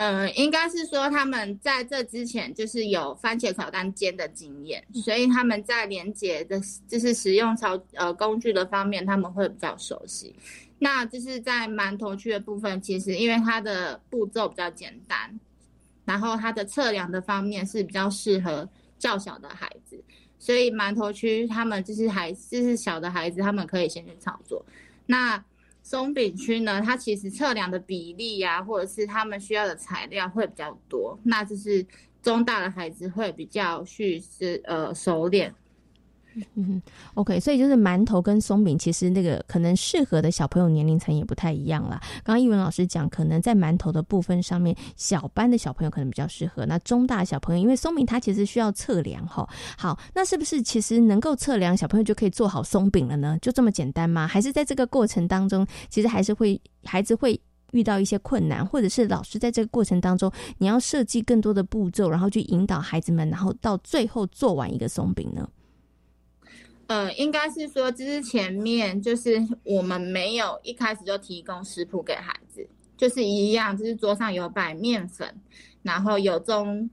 [0.00, 6.58] 呃，应该是说他们在这之前就是有番茄炒蛋煎的经验，所以他们在连接的，
[6.88, 10.34] 就是使用炒呃工具的方面，他们会比较熟悉。
[10.78, 15.38] 那就是在馒头区的部分，其实因为它的步骤比较简单，
[16.06, 18.66] 然后它的测量的方面是比较适合
[18.98, 20.02] 较小的孩子，
[20.38, 24.64] 所以馒头区他们就是还就是小的孩子，他们可以先去操作。
[25.04, 25.44] 那
[25.90, 31.84] 松饼区呢，它其实测量的比例呀，或者是他们需要的材料会比较多，那就是
[32.22, 35.52] 中大的孩子会比较去是呃熟练。
[36.54, 36.80] 嗯
[37.14, 42.00] ，OK，所以就是馒头跟松饼，其实那个可能适合的小朋友年龄层也不太一样啦。
[42.22, 46.64] 刚刚一文老师讲，可能在馒头的部分上面，小班的小朋友可能比较适合。
[46.66, 49.48] 那中大小朋友，因为松饼它其实需要测量哈。
[49.76, 53.36] 好，那是不是其实能够测量，小朋友就可以做好松饼了呢？
[53.42, 54.26] 就这么简单吗？
[54.26, 57.40] 还是在这个过程当中，其实还是会孩子会
[57.72, 65.48] 遇到一些困难，或者是老师在这个过程当中，你要设计更多的步骤，然后去引导孩子们，然后到最后做完一个松饼呢？
[66.90, 75.32] 呃，应该是说，就是前面就是我们没有一开始就提供食谱给孩子，就是一样，就是桌上有摆面粉，
[75.82, 76.90] 然后有中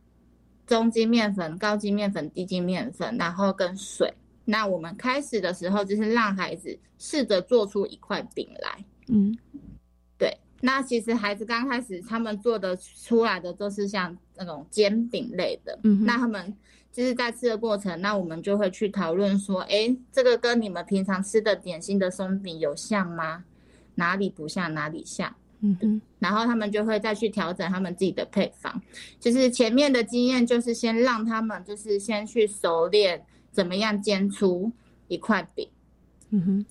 [0.68, 4.14] 中筋面粉、高筋面粉、低筋面粉，然后跟水。
[4.46, 8.86] 那我们开始的时候就是让孩子试着做出一块饼来。
[9.08, 9.36] 嗯，
[10.16, 10.38] 对。
[10.62, 15.80] 那其实孩子刚开始他们做的出来的都是像那种煎饼类的。
[15.82, 16.56] 嗯，那他们。
[16.98, 23.44] 就是在吃的过程，那我们就会去讨论说，哎，这个跟你们平常吃的点心的松饼有像吗？
[23.94, 25.32] 哪里不像，哪里像？
[25.60, 26.02] 嗯嗯。
[26.18, 28.82] 然后他们就会再去调整他们自己的配方。
[29.20, 34.72] 就是前面的经验，就是先让他们就是先去熟练怎么样煎出
[35.08, 35.70] 一块饼。
[36.32, 36.66] 嗯哼。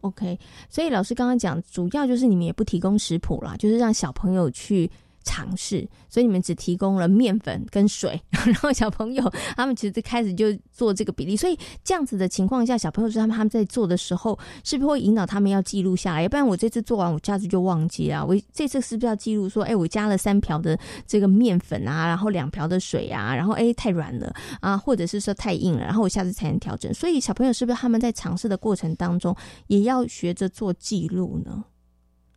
[0.00, 0.38] OK，
[0.70, 4.90] 所以老师刚刚讲，主要就是你们也不提供食谱啦，就是让小朋友去。
[5.26, 16.22] 尝试，所以你们只提供了面粉跟水， 然后小朋友他们其实开始就做这个比例，所以这样子的情况下，小朋友是他们他们在做的时候，是不是会引导他们要记录下来？
[16.22, 18.24] 要不然我这次做完，我下次就忘记了。
[18.24, 26.94] 我这次是不是要记录说，哎，我加了三瓢的这个面粉啊，然后两瓢的水啊，然后哎太软了啊，或者是说太硬了，然后我下次才能调整。
[26.94, 31.64] 所以小朋友是不是他们在尝试的过程当中，也要学着做记录呢？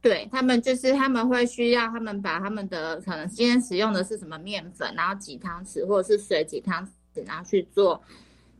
[0.01, 8.01] 对他们就是他们会需要他们把他们的可能今天使用的是什么面粉，然后几汤匙或者是水几汤匙，然后去做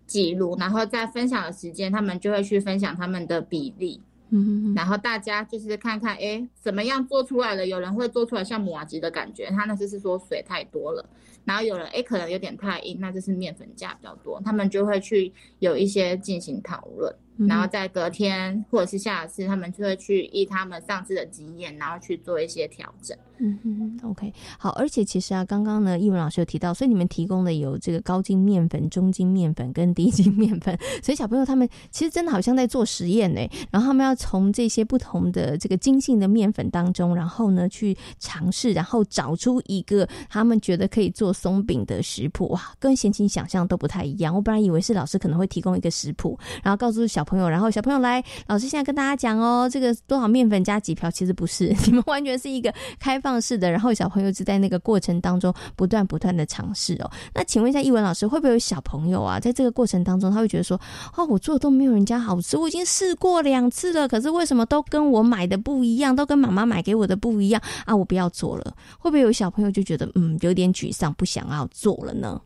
[0.06, 4.02] 记录，然后在分享的时间，他们就会去分享他们的比例。
[4.32, 7.66] 嗯，然后大家就是看看，哎，怎么样做出来了？
[7.66, 11.04] 有人会做出来像马吉的感觉，他那就是说水太多了。
[11.50, 14.40] 然后有人，诶，可能有点太硬，那就是面粉价比较多。
[14.46, 17.12] 他们就会去有一些进行讨论。
[17.48, 23.18] 然后在隔天或者是下次，他们就会去依他们上次的经验，然后去做一些调整。
[23.38, 24.72] 嗯哼，OK，好。
[24.72, 30.78] 而且其实啊，刚刚呢，易文老师有提到，所以你们提供的有这个高筋面粉、中筋面粉跟低筋面粉。
[31.02, 33.40] 所以小朋友他们其实真的好像在做实验呢。
[33.72, 42.50] 然后他们要从这些不同的这个筋性的面粉当中，然后呢去尝试，然后找出一个他们觉得可以做松饼的食谱。
[42.50, 44.36] 哇，跟贤琴想象都不太一样。
[44.36, 47.24] 我本来以为是老师可能会提供一个食谱，然后告诉小。
[47.30, 57.12] 朋友，然后小朋友来，老师现在跟大家讲哦，这个多少面粉加几瓢，其实不是， 你们完全是一个开放式的，然后小朋友就在那个过程当中不断不断的尝试哦。
[57.36, 60.76] 那请问一下，一文老师，会不会有小朋友啊，在这个过程当中，他会觉得说，
[61.16, 67.96] 哦，我做的都没有人家好吃，我已经试过两次了，可是为什么都跟我买的不一样，都跟妈妈买给我的不一样啊？
[67.96, 68.76] 我不要做了。
[68.98, 72.42] 会不会有小朋友就觉得，嗯，有点沮丧，不想要做了呢？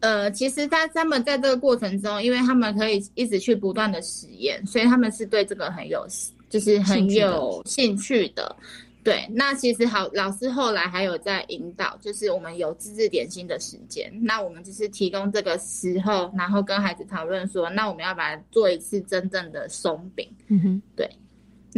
[0.00, 6.06] 呃，其实他他们在这个过程中，因为他们可以一直去不断的实验，所以他们是对这个很有，
[6.48, 8.56] 就是很有兴趣的。
[9.04, 20.28] 对，那其实好，老师后来还有在引导，就是我们有自制点心的时间，那我们就是提供这个时候，然后跟孩子讨论说，那我们要把它做一次真正的松饼。
[20.48, 21.10] 嗯哼，对，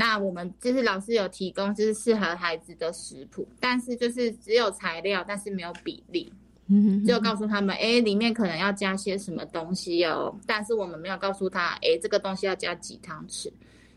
[0.01, 6.33] 那我们就是老师有提供就是适合孩子的食谱，但是就是只有材料，但是没有比例。
[7.07, 13.53] 就告诉他们，哎，里面可能要加些什么东西哦，但是我们没有告诉他，哎，这个东西要加几汤匙，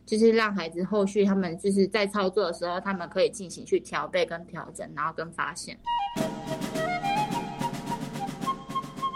[0.06, 5.78] 就是让孩子后续他们就是在操作的时候，他们可以进行去调配跟调整，然后跟发现。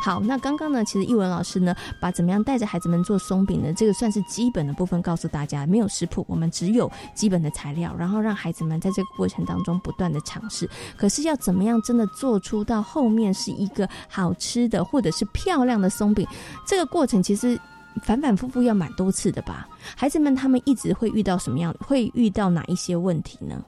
[0.07, 3.73] 好，那刚刚呢，其实译文老师呢，把怎么样带着孩子们做松饼呢？
[3.73, 10.65] 这个算是基本的部分，告诉大家没有食谱，我们只有基本的材料，然后让孩子们在这个过程当中不断的尝试。
[10.95, 16.25] 可是要怎么样真的做出到后面是一个好吃的或者是漂亮的松饼，
[16.65, 17.59] 这个过程其实
[18.01, 19.67] 反反复复要蛮多次的吧？
[19.97, 21.75] 孩子们他们一直会遇到什么样？
[21.85, 23.61] 会遇到哪一些问题呢？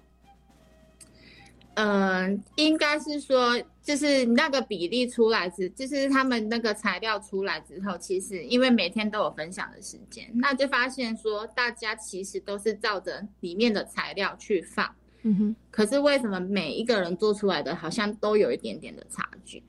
[1.81, 15.55] 嗯，应该是说，就是那个比例出来之，就是他们那个材料出来之后，其实因为每天都有分享的时间，那就发现说，大家其实都是照着里面的材料去放，嗯哼。
[15.71, 19.63] 可是为什么每一个人做出来的好像都有一点点的差距？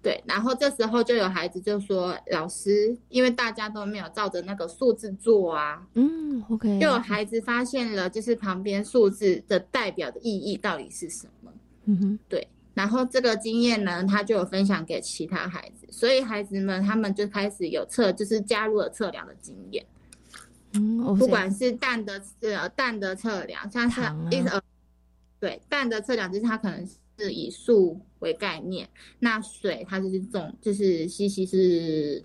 [0.00, 6.78] 对，然后这时候就有孩子就说，老师，因为大家都没有照着那个数字做啊，嗯，OK。
[6.78, 11.52] 就有孩子发现了，就是旁边数字的代表的意义到底是什么？
[11.86, 19.84] 嗯哼，对，然后这个经验呢，他就有分享给其他孩子，所以孩子们他们就开始有测，就是加入了测量的经验。
[20.74, 24.62] 嗯，不管是蛋的呃蛋的测量，像是一直呃，
[25.40, 26.86] 对蛋的测量，就是他可能
[27.18, 28.88] 是以数为概念，
[29.18, 32.24] 那水它就是重，就是西西是，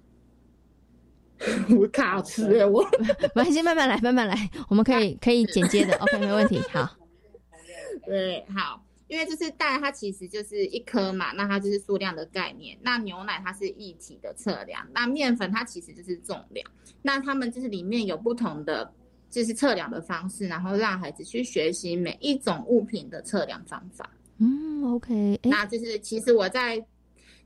[1.77, 2.83] 我卡词了，我
[3.21, 6.97] 没关系，慢慢来，慢慢来，我们可以可以剪接的，OK，没问题，好，
[8.05, 8.83] 对，好。
[9.09, 12.75] 因为就是蛋，它其实就是一颗嘛，那它就是数量的概念。
[12.81, 16.67] 那牛奶它是一体的测量，那面粉它其实就是重量。
[17.03, 18.91] 那他们就是里面有不同的
[19.29, 24.09] 就是测量的方式，然后让孩子去学习每一种物品的测量方法。
[24.37, 26.85] 嗯，OK，那就是其实我在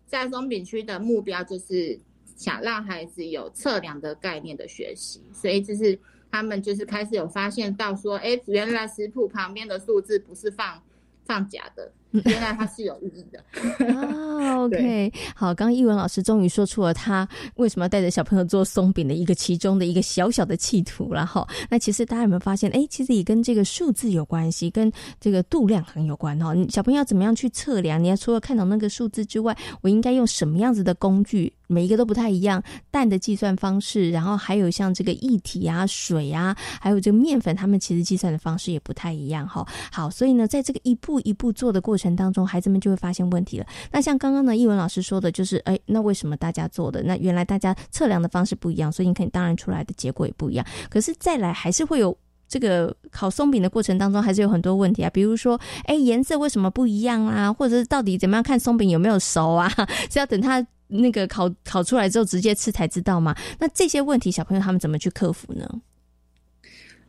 [0.06, 2.00] 在松饼区的目标就是
[2.36, 6.00] 想让孩子有测量的概念的学习，所以就是
[6.32, 10.82] 他们就是开始有发现到说，哎，原来食谱旁边的数字不是放。
[11.26, 13.40] 放假的，原来它是有意义的
[13.94, 14.58] 啊。
[14.60, 21.48] OK，好，刚刚一文老师终于说出了他为什么要带着小朋友做松饼的一个其中的一个小小的企图了哈。
[21.70, 26.54] 那其实大家有没有发现，哎，其实也跟这个数字有关系，跟这个度量很有关哈。
[26.70, 28.02] 小朋友要怎么样去测量？
[28.04, 31.52] 你要除了看懂那个数字之外，我应该用什么样子的工具？
[31.70, 39.68] 每一个都不太一样，蛋的计算方式，然后还有像这个液体啊、水啊，还有这个面粉，他们其实计算的方式也不太一样哈。
[39.92, 43.66] 好，所以呢，在这个一步一步做的过过程当中，孩子们就会发现问题了。
[43.92, 47.02] 那像刚刚呢，译文老师说的，就是哎，那为什么大家做的？
[47.02, 50.64] 那原来大家测量的方式不一样，所以你看，当然出来的结果也不一样。
[50.92, 52.16] 可是再来，还是会有
[52.48, 55.10] 这个烤松饼的过程当中，还是有很多问题啊。
[55.10, 57.52] 比如说，哎，颜色为什么不一样啊？
[57.52, 59.68] 或者是到底怎么样看松饼有没有熟啊？
[60.12, 60.64] 是要等它。
[60.90, 63.36] 那个烤烤出来之后直接吃才知道吗？
[63.60, 65.70] 那这些问题小朋友他们怎么去克服呢？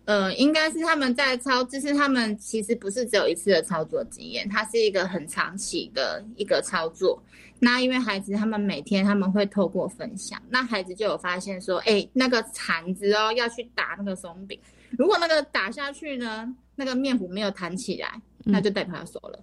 [0.09, 7.23] 呃，应该是他们在操，就是他们其实不是只有一次的操作经验，它是一个很长期的一个操作。
[7.59, 14.59] 那因为孩子他们每天他们会透过分享，那孩子就有发现说，哎，那个铲子哦要去打那个松饼，
[14.93, 18.19] 如果那个打下去呢，那个面糊没有弹起来，
[18.49, 19.39] 那就代表他熟了。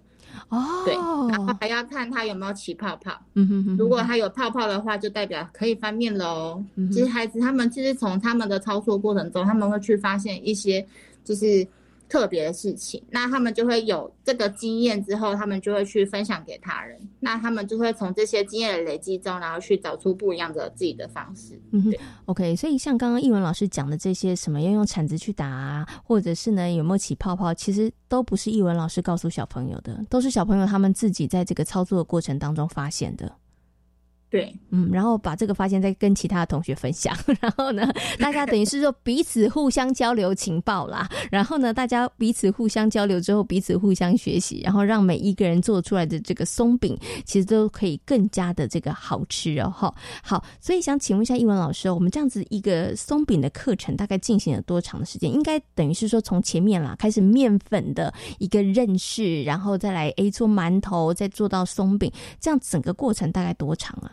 [0.50, 3.18] 哦，对，然后还要看它有没有起泡泡。
[3.34, 6.62] 嗯哼哼，如果它有泡泡的话，就代表可以翻面喽。
[6.92, 10.86] 其实孩子他们其实从他们的操作过程中，他们会去发现一些
[11.24, 11.66] 就是。
[12.08, 21.60] 特别的事情，那他们就会有这个经验之后，他们就会去分享给他人，那他们就会从这些经验的累积中，然后去找出不一样的自己的方式。
[21.72, 21.94] 嗯哼
[22.26, 33.32] ，OK，所以像刚刚译文老师讲的这些，什么要用铲子去打啊，或者是呢有没有起泡泡，其实都不是译文老师告诉小朋友的，都是小朋友他们自己在这个操作的过程当中发现的。
[34.28, 55.32] 对，嗯，然后把这个发现再跟其他的同学分享， 然后呢，大家等于是说彼此互相交流情报啦，然后呢，大家彼此互相交流之后，彼此互相学习，然后让每一个人做出来的这个松饼，其实都可以更加的这个好吃哦，哈，好，所以想请问一下译文老师，我们这样子一个松饼的课程大概进行了多长的时间？
[55.32, 64.12] 应该等于是说从前面啦开始面粉的一个认识，然后再来 A 做馒头，再做到松饼，这样整个过程大概多长啊？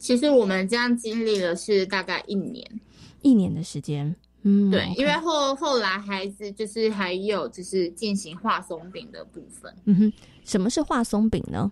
[0.00, 2.66] 其实我们这样经历了是大概一年，
[3.20, 4.16] 一年的时间。
[4.42, 9.72] 嗯，对，因为后后来孩子就是还有就是进行画松饼的部分。
[9.84, 11.70] 嗯哼，什么是画松饼呢？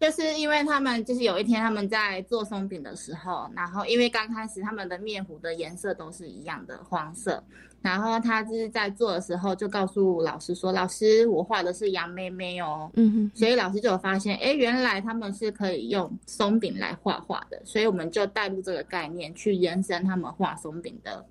[0.00, 7.44] 就是因为他们就是有一天他们在做松饼的时候，然后因为刚开始他们的面糊的颜色都是一样的黄色。
[7.86, 21.24] 然后他就是在做的时候，就告诉老师说：“老师，我画的是杨妹妹哦。”嗯哼，所以老师就有发现，哎，原来他们是可以用松饼来画画的，所以我们就带入这个概念去延伸他们画松饼的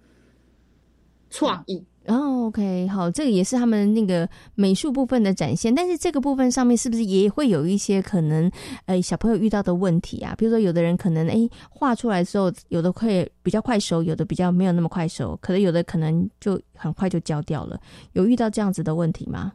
[1.29, 1.83] 创意。
[2.07, 8.51] 哦，OK，好，这个也是他们那个美术部分的展现，但是这个部分上面是不是也会有一些可能，
[8.85, 10.35] 呃，小朋友遇到的问题啊？
[10.37, 17.79] 比如说，有的人可能哎画出来之后，有的会比较快熟，有的比较没有那么快熟，可能有的可能就很快就焦掉了。
[18.13, 19.53] 有遇到这样子的问题吗？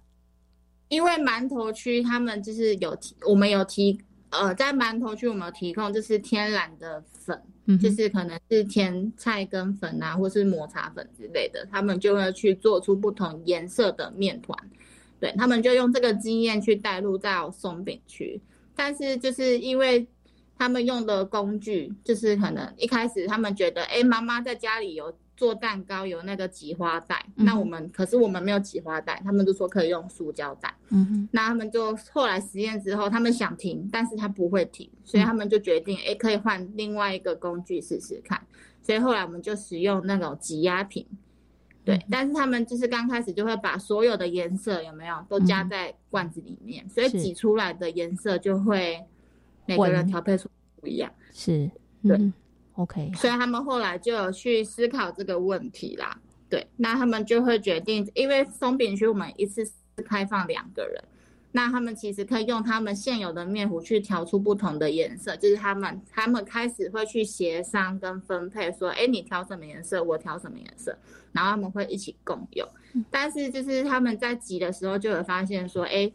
[0.89, 3.97] 因为馒头区他们就是有提，我们有提，
[4.31, 7.41] 呃，在馒头区我们有提供就是天然的粉。
[7.79, 14.59] 就是可能是甜菜根粉啊，或是抹茶粉之类的，他们就会去做出不同颜色的面团，
[15.21, 18.41] 对他们就用这个经验去带入到松饼区，
[18.75, 20.07] 但是就是因为
[20.57, 25.15] 他们用的工具，就是可能一开始他们觉得，哎，妈妈在家里有。
[25.41, 30.75] 做蛋糕有那个挤花袋，那我们可是我们没有挤花袋，他们就说可以用塑胶袋。
[30.91, 38.39] 嗯哼，那他们就后来实验之后，他们想停，但是他不会停，所以他们就决定，哎，可以换另外一个工具试试看。
[38.83, 41.07] 所以后来我们就使用那种挤压瓶，
[41.87, 49.03] 对，但是他们就是刚开始就会把所有的颜色有没有都加在罐子里面，所以挤出来的颜色就会
[49.65, 51.11] 每个人调配出不一样。
[51.33, 51.71] 是，
[52.03, 52.31] 对。
[52.81, 56.19] OK，所以他们后来就有去思考这个问题啦。
[56.49, 59.63] 对，那他们就会决定，因为松饼区我们一次
[60.07, 61.05] 开放两个人，
[61.53, 70.97] 那他们其实可以用他们现有的面糊去调出不同的颜色，就是他们他们开始会去协商跟分配，说，哎，你调什么颜色，我调什么颜色，
[71.33, 72.67] 然后他们会一起共用。
[73.11, 76.11] 但是就是他们在挤的时候就有发现说，哎，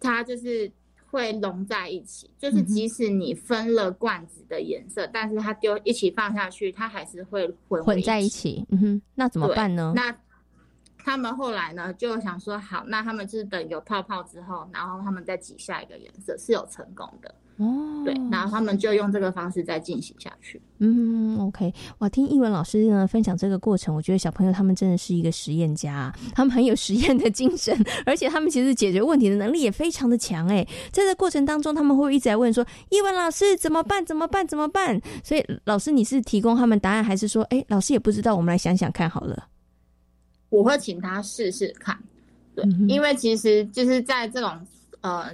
[0.00, 0.72] 他就是。
[1.14, 8.66] 会融在一起，就是即使你分了罐子的颜色，但是它丢一起放下去，它还是会混混在一起。
[8.70, 9.92] 嗯哼，那怎么办呢？
[9.94, 10.12] 那
[10.98, 17.32] 他们后来呢，就想说，好，那他们就是等有泡泡之后，然后他们再挤下一个颜色，是有成功的。
[17.56, 20.60] 哦，对，然后他们就用这个方式再进行下去。
[20.78, 27.72] 嗯，OK，哇，听译文老师呢分享这个过程，我觉得小朋友他们真的是一个实验家，他们很有实验的精神，
[28.04, 30.48] 而且他们其实解决问题的能力也非常的强。
[30.48, 34.04] 哎，在这过程当中，他们会一直在问说：“译文老师怎么办？
[34.04, 34.44] 怎么办？
[34.44, 39.46] 怎么办？”所以老师你是提供他们答案，还是说，哎，老师也不知道，我们来想想看好了。
[40.50, 41.96] 我会请他试试看，
[42.56, 44.50] 对，因为其实就是在这种
[45.02, 45.32] 呃。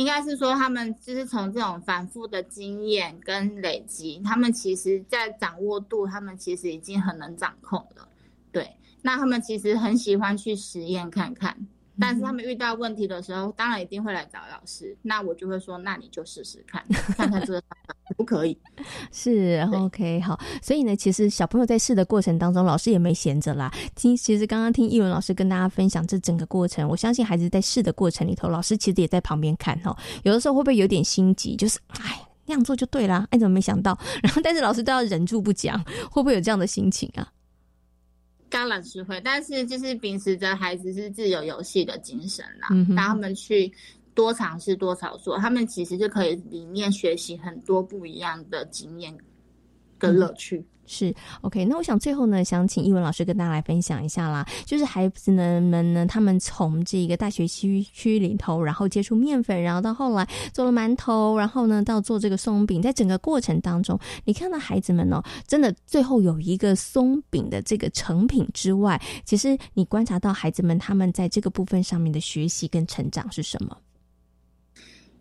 [0.00, 8.08] 应该是说，他们就是从这种反复的经验跟累积，他们其实在掌握度，他们其实已经很能掌控了。
[8.50, 11.66] 对，那他们其实很喜欢去实验看看。
[12.00, 14.96] 但是他们遇到问题的时候，当然一定会来找老师。
[15.02, 16.82] 那我就会说，那你就试试看，
[17.16, 18.58] 看看这个可不可以。
[19.12, 20.38] 是 OK 好。
[20.62, 23.70] 所以呢，其实小朋友在试的过程当中，老师也没闲着啦。
[23.94, 29.96] 听，其实刚刚听译文老师跟大家分享这整个过程，我相信孩子在试的过程里头，老师其实也在旁边看哦。
[30.22, 31.54] 有的时候会不会有点心急？
[31.56, 33.98] 就是哎，那样做就对啦，哎，怎么没想到？
[34.22, 37.28] 然后，但是老师都要忍住不讲，会不会有这样的心情啊？
[38.50, 43.72] 当然是会，但是就是秉持着孩子是自由游戏的精神啦，让他们去
[44.12, 49.16] 多尝试、多操作，他们其实就可以里面学习很多不一样的经验
[49.98, 50.64] 跟乐趣。
[50.90, 54.44] 是 OK，那我想最后呢，想请一文老师跟大家来分享一下啦。
[54.66, 73.76] 就是孩子们呢，他们从这个大学区区里头，然后接触面粉，然后到后来做了馒头，然后呢到做这个松饼，在整个过程当中，你看到孩子们哦，真的最后有一个松饼的这个成品之外，其实你观察到孩子们他们在这个部分上面的学习跟成长是什么？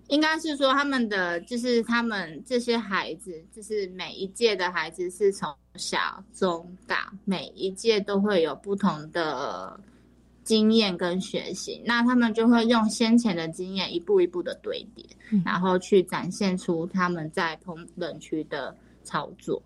[0.09, 9.79] 应该是说他们的就是他们这些孩子，就是每一届的孩子是从小中大每一届都会有不同的
[10.43, 15.05] 经验跟学习，那他们就会用先前的经验一步一步的堆叠，
[15.45, 19.61] 然后去展现出他们在同等区的操作。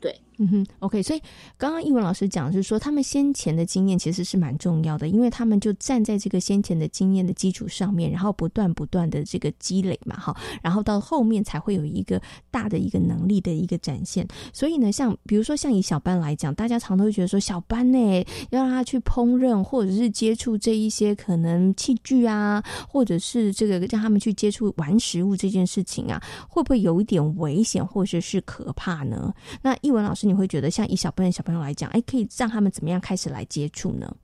[0.00, 1.22] 对，嗯哼，OK，所以
[1.56, 12.20] 刚刚一文老师讲是说，他们先前的经验其实是蛮重要的，因为他们就站在这个先前的经验的基础上面，然后不断不断的这个积累嘛，哈，然后到后面才会有一个
[12.50, 14.28] 大的一个能力的一个展现。
[14.52, 29.32] 所以呢，像比如说像以小班来讲，大家常都会觉得说，小班呢要让他去烹饪，或者是接触这一些可能器具啊，或者是这个让他们去接触玩食物这件事情啊，会不会有一点危险或者是可怕呢？
[29.62, 34.16] 那译文老师，你会觉得像以小班的小朋友来讲，哎，可以让他们怎么样开始来接触呢？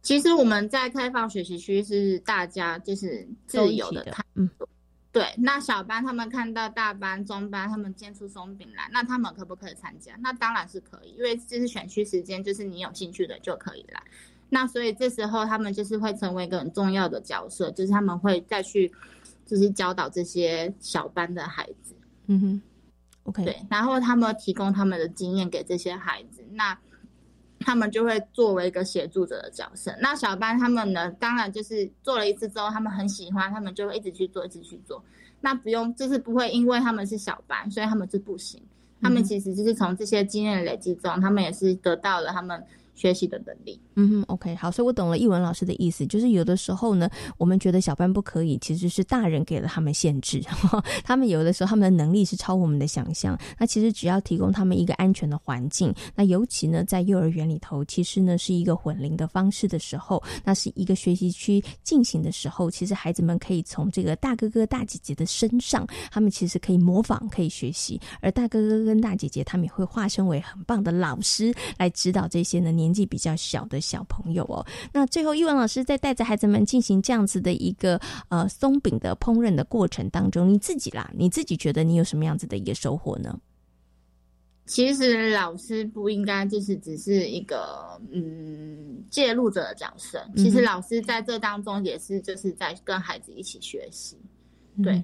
[0.00, 4.24] 其实我们在开放学习区是大家就是自由的探
[4.56, 4.68] 索。
[5.10, 10.14] 对，那小班他们看到大班、中班他们煎出松饼来，那他们可不可以参加？
[10.20, 14.02] 那当然是可以，因为这是选区时间，就是你有兴趣的就可以来。
[14.48, 18.90] 那所以这时候他们就是会成为一个很重要的角色，就是他们会再去
[19.44, 21.94] 就是教导这些小班的孩子。
[22.26, 22.62] 嗯哼。
[23.32, 26.78] 对，然后他们提供他们的经验给这些孩子，那
[27.60, 29.94] 他们就会作为一个协助者的角色。
[30.00, 35.04] 那小班他们呢，当然就是做了一次之后，他们很喜欢，他们就会一直去做，一直去做。
[35.40, 38.62] 那不用，就是不会因为他们是小班，所以他们是不行。
[39.00, 42.64] 他们其实就是从这些经验累积中，他们也是得到了他们。
[42.94, 50.40] 学习的能力，嗯哼，OK，好，所以我懂了易文老师的意思，就是有的时候呢，我们觉得小班不可以，其实是大人给了他们限制，
[51.02, 72.68] 他们有的时候他们的能力是超我们的想象，那其实只要提供他们一个安全的环境，那尤其呢在幼儿园里头，其实呢是一个混龄的方式的时候，那是一个学习区进行的时候，其实孩子们可以从这个大哥哥大姐姐的身上，他们其实可以模仿，可以学习，而大哥哥跟大姐姐他们也会化身为很棒的老师来指导这些呢。
[72.68, 83.40] 年纪比较小的小朋友哦，那最后玉文老师在带着孩子们进行这样子的一个呃松饼的烹饪的过程当中，你自己啦，你自己觉得你有什么样子的一个收获呢？
[84.66, 94.18] 其实老师不应该就是只是一个嗯介入者的角色，其实老师在这当中也是就是在跟孩子一起学习，
[94.84, 95.02] 对。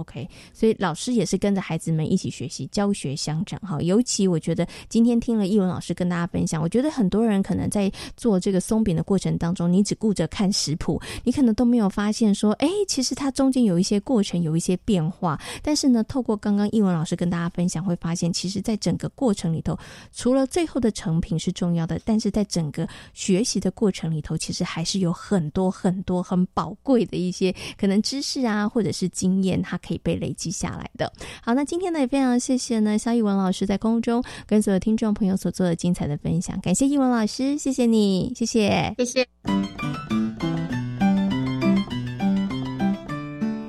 [0.00, 3.78] OK，所以老师也是跟着孩子们一起学习，教学相长哈。
[3.82, 15.38] 尤其我觉得今天听了艺文老师跟大家分享，我觉得很多人可能在做这个松饼的过程当中，你只顾着看食谱，你可能都没有发现说，哎，其实它中间有一些过程，有一些变化。
[15.62, 19.78] 但是呢，透过刚刚艺文老师跟大家分享，会发现其实在整个过程里头，
[20.14, 29.76] 除了最后的成品是重要的，但是在整个学习的过程里头，其实还是有很多很多很宝贵的一些可能知识啊，或者是经验，它。
[29.80, 31.12] 可可以被累积下来的。
[31.42, 39.69] 好，那今天呢也非常谢谢呢肖逸文老师在空中跟所有听众朋友所做的精彩的分享，感谢逸文老师，谢谢你，谢谢，谢谢。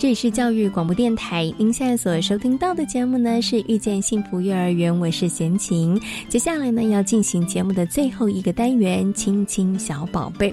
[0.01, 5.95] 这里是教育广播电台，您现在所收听到的节目呢是遇见幸福幼儿园，我是贤琴。
[6.27, 10.51] 接下来呢要进行节目的最后一个单元，亲亲小宝贝。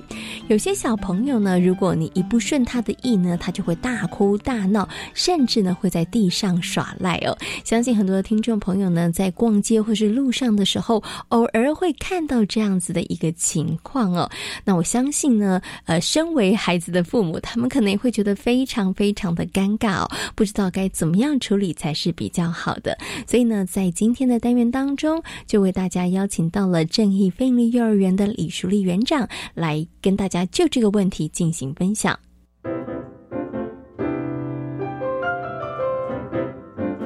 [0.48, 7.34] 有些小朋友呢，如果你一不顺他的意呢，他就会大哭大闹，甚至呢会在地上耍赖哦。
[7.64, 14.30] 相信很多的听众朋友呢，在逛街或是路上的时候，偶尔会看到这样子的一个情况哦。
[14.62, 19.34] 那我相信呢，呃，身为孩子的父母，他们可能也会觉得非常非常。
[19.38, 22.98] 的尴尬哦，不知道该怎么样处理才是比较好的。
[23.26, 32.18] 所以呢，在今天的单元当中，就为大家邀请到了正义飞利幼儿园的李淑丽园长来跟大家就这个问题进行分享。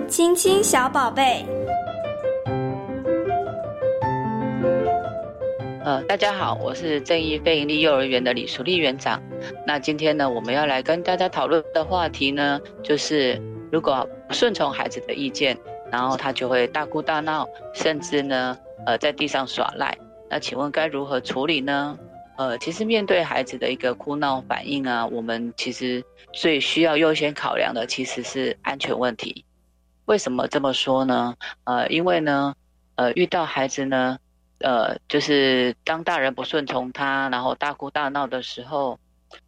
[0.08, 1.61] 亲亲小宝贝。
[5.84, 9.20] 呃，大家好，我是正义非营利幼儿园的李淑丽园长。
[9.66, 13.36] 那今天呢，我们要来跟大家讨论的话题呢，就是
[13.72, 15.58] 如果不顺从孩子的意见，
[15.90, 18.56] 然后他就会大哭大闹，甚至呢，
[18.86, 19.92] 呃，在地上耍赖。
[20.30, 21.98] 那请问该如何处理呢？
[22.36, 26.00] 呃，其实面对孩子的一个哭闹反应啊，我们其实
[26.32, 29.44] 最需要优先考量的其实是安全问题。
[30.04, 31.34] 为什么这么说呢？
[31.64, 32.54] 呃，因为呢，
[32.94, 34.16] 呃，遇到孩子呢，
[34.62, 38.98] 呃，就是当大人不顺从他，然后大哭大闹的时候，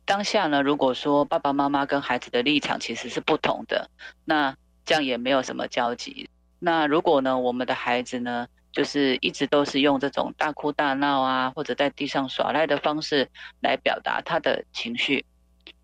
[0.04, 3.88] 当下呢，如果说爸爸妈妈跟孩子的立场其实是不同的，
[4.24, 6.28] 那这样也没有什么交集。
[6.58, 8.46] 那如果呢，我们的孩子呢？
[8.74, 15.24] 就是一直都是用这种大哭大闹啊，或者在地上耍赖的方式来表达他的情绪。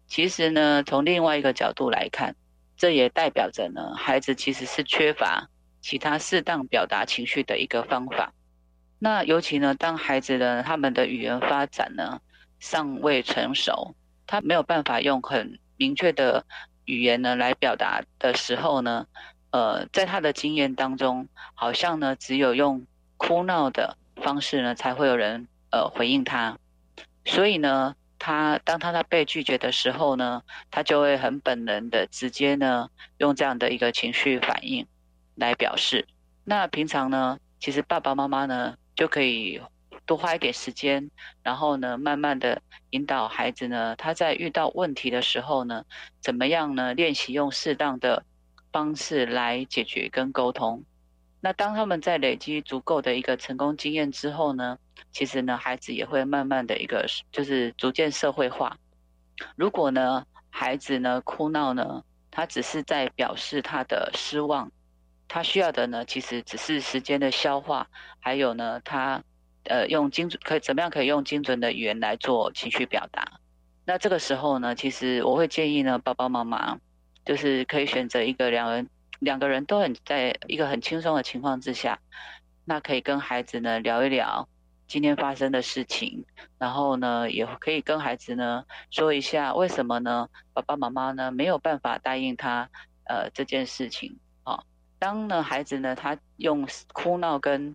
[0.08, 2.34] 其实呢，从另外一个角度来看，
[2.76, 5.48] 这也代表着呢，孩子其实是缺乏
[5.80, 8.32] 其他适当表达情绪的一个方法。
[9.00, 12.20] 那尤其呢，当孩子呢他们的语言发展呢
[12.60, 13.96] 尚未成熟，
[14.28, 16.44] 他没有办法用很明确的
[16.84, 19.06] 语言呢来表达的时候呢。
[19.52, 22.86] 呃，在他的经验当中，好像呢，只有用
[23.16, 26.56] 哭闹的方式呢，才会有人呃回应他。
[27.24, 34.86] 所以呢，他当他在被拒绝的时候呢，他就会很本能的直接呢，用这样的一个情绪反应
[35.34, 36.06] 来表示。
[36.44, 39.60] 那平常呢，其实爸爸妈妈呢，就可以
[40.04, 41.10] 多花一点时间，
[41.42, 45.84] 然后呢，慢慢的引导孩子呢，他在遇到问题的时候呢，
[46.20, 48.22] 怎么样呢，练习用适当的。
[48.72, 50.84] 方式来解决跟沟通。
[51.40, 54.78] 那当他们在累积足够的一个成功经验之后呢，
[55.10, 58.78] 其实呢，孩子也会慢慢的一个就是逐渐社会化。
[59.56, 64.70] 如果呢，孩子呢哭闹呢，他只是在表示他的失望，
[65.30, 69.22] 他需要的呢，其实只是时间的消化，还有呢，他
[69.64, 73.40] 呃用精准可以怎么样可以用精准的语言来做情绪表达。
[73.86, 76.78] 那这个时候呢，其实我会建议呢，爸爸妈妈。
[77.22, 78.88] 就是可以选择一个两人
[79.20, 82.00] 两个人都很在一个很轻松的情况之下，
[82.64, 84.48] 那可以跟孩子呢聊一聊
[84.88, 86.24] 今天发生的事情，
[86.58, 92.70] 然后呢也可以跟孩子呢说一下为什么呢爸爸妈妈呢没有办法答应他
[93.04, 94.64] 呃这件事情啊。
[95.00, 97.74] 当呢孩子呢他用哭闹跟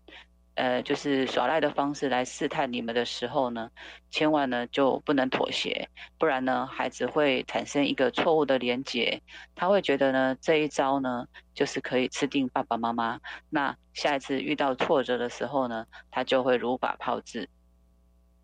[0.53, 3.69] 呃，就是耍赖的方式来试探你们的时候呢，
[4.09, 9.21] 千万呢就不能妥协，不然呢，孩子会产生一个错误的连结，
[9.53, 13.19] 他会觉得呢这一招呢就是可以吃定爸爸妈妈，
[13.49, 17.49] 那下一次遇到挫折的时候呢，他就会如法炮制。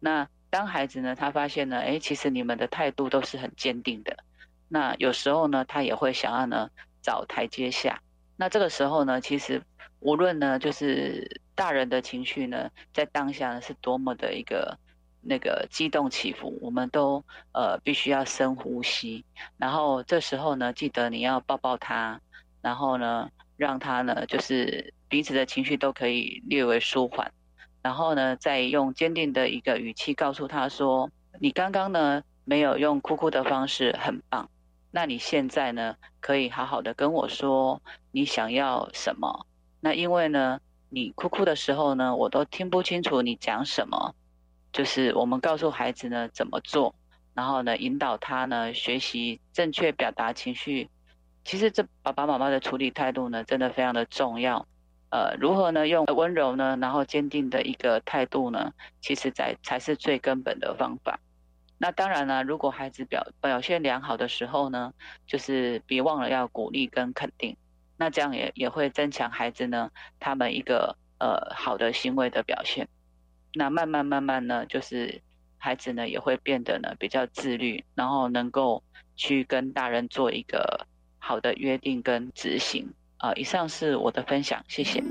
[0.02, 4.18] 那当孩子呢他发现呢，哎，其实你们的态度都是很坚定的，
[4.68, 6.70] 那有时候呢他也会想要呢
[7.02, 8.02] 找台阶下，
[8.42, 9.62] 那这个时候呢，其实
[10.00, 11.40] 无论呢就是。
[11.54, 14.80] 大人的情绪呢，在当下呢是多么的一个
[15.22, 19.24] 那个激动起伏，我们都呃必须要深呼吸，
[19.58, 22.20] 然后这时候呢，记得你要抱抱他，
[22.64, 27.32] 然后呢，让他呢就是彼此的情绪都可以略微舒缓，
[27.84, 34.50] 然后呢，再用坚定的一个语气告诉他说：“你刚刚呢没有用哭哭的方式，很棒，
[34.92, 37.82] 那你现在呢可以好好的跟我说
[38.12, 39.48] 你想要什么？
[39.80, 40.60] 那因为呢。”
[40.94, 44.14] 你哭哭的时候呢，我都听不清楚你讲什么。
[44.74, 46.94] 就是我们告诉孩子呢怎么做，
[47.34, 50.90] 然后呢引导他呢学习正确表达情绪。
[51.46, 54.68] 其实这爸爸妈妈的处理态度呢，真的非常的重要。
[55.12, 61.22] 呃，如何呢用温柔呢，然后坚定的一个态度呢，其实在才是最根本的方法。
[61.82, 64.94] 那当然呢，如果孩子表表现良好的时候呢，
[65.26, 67.58] 就是别忘了要鼓励跟肯定。
[67.98, 72.88] 那这样也也会增强孩子呢，他们一个呃好的行为的表现。
[73.56, 75.24] 那慢慢慢慢呢，就是
[75.58, 78.84] 孩子呢也会变得呢比较自律，然后能够
[79.16, 80.86] 去跟大人做一个
[81.18, 82.94] 好的约定跟执行。
[83.18, 85.04] 啊，以上是我的分享，谢谢。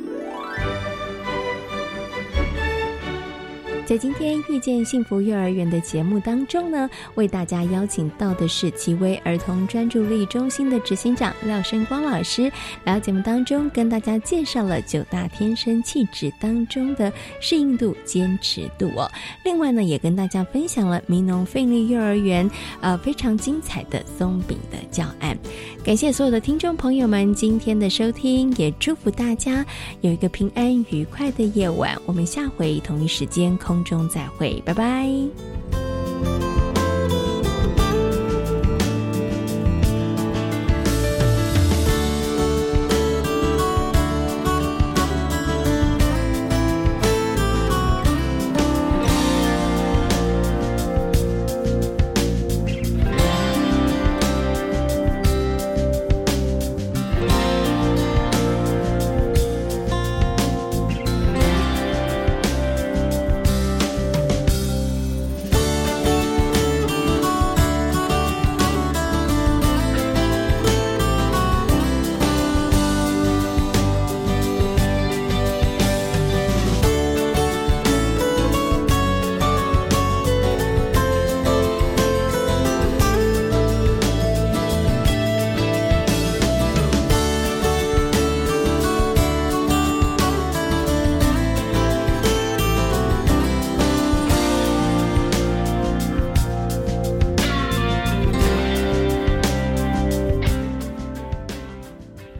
[3.90, 12.44] 在今天遇见幸福幼儿园的节目当中呢，为大家邀请到的是奇威儿童专注力中心的执行长廖生光老师，
[12.84, 19.10] 来到节目当中跟大家介绍了九大天生气质当中的适应度、坚持度哦。
[19.44, 22.48] 另外呢，也跟大家分享了民农费力幼儿园
[22.80, 25.36] 呃非常精彩的松饼的教案。
[25.84, 29.66] 感谢所有的听众朋友们今天的收听，也祝福大家
[30.02, 32.00] 有一个平安愉快的夜晚。
[32.06, 35.08] 我们下回同一时间空中再会，拜拜。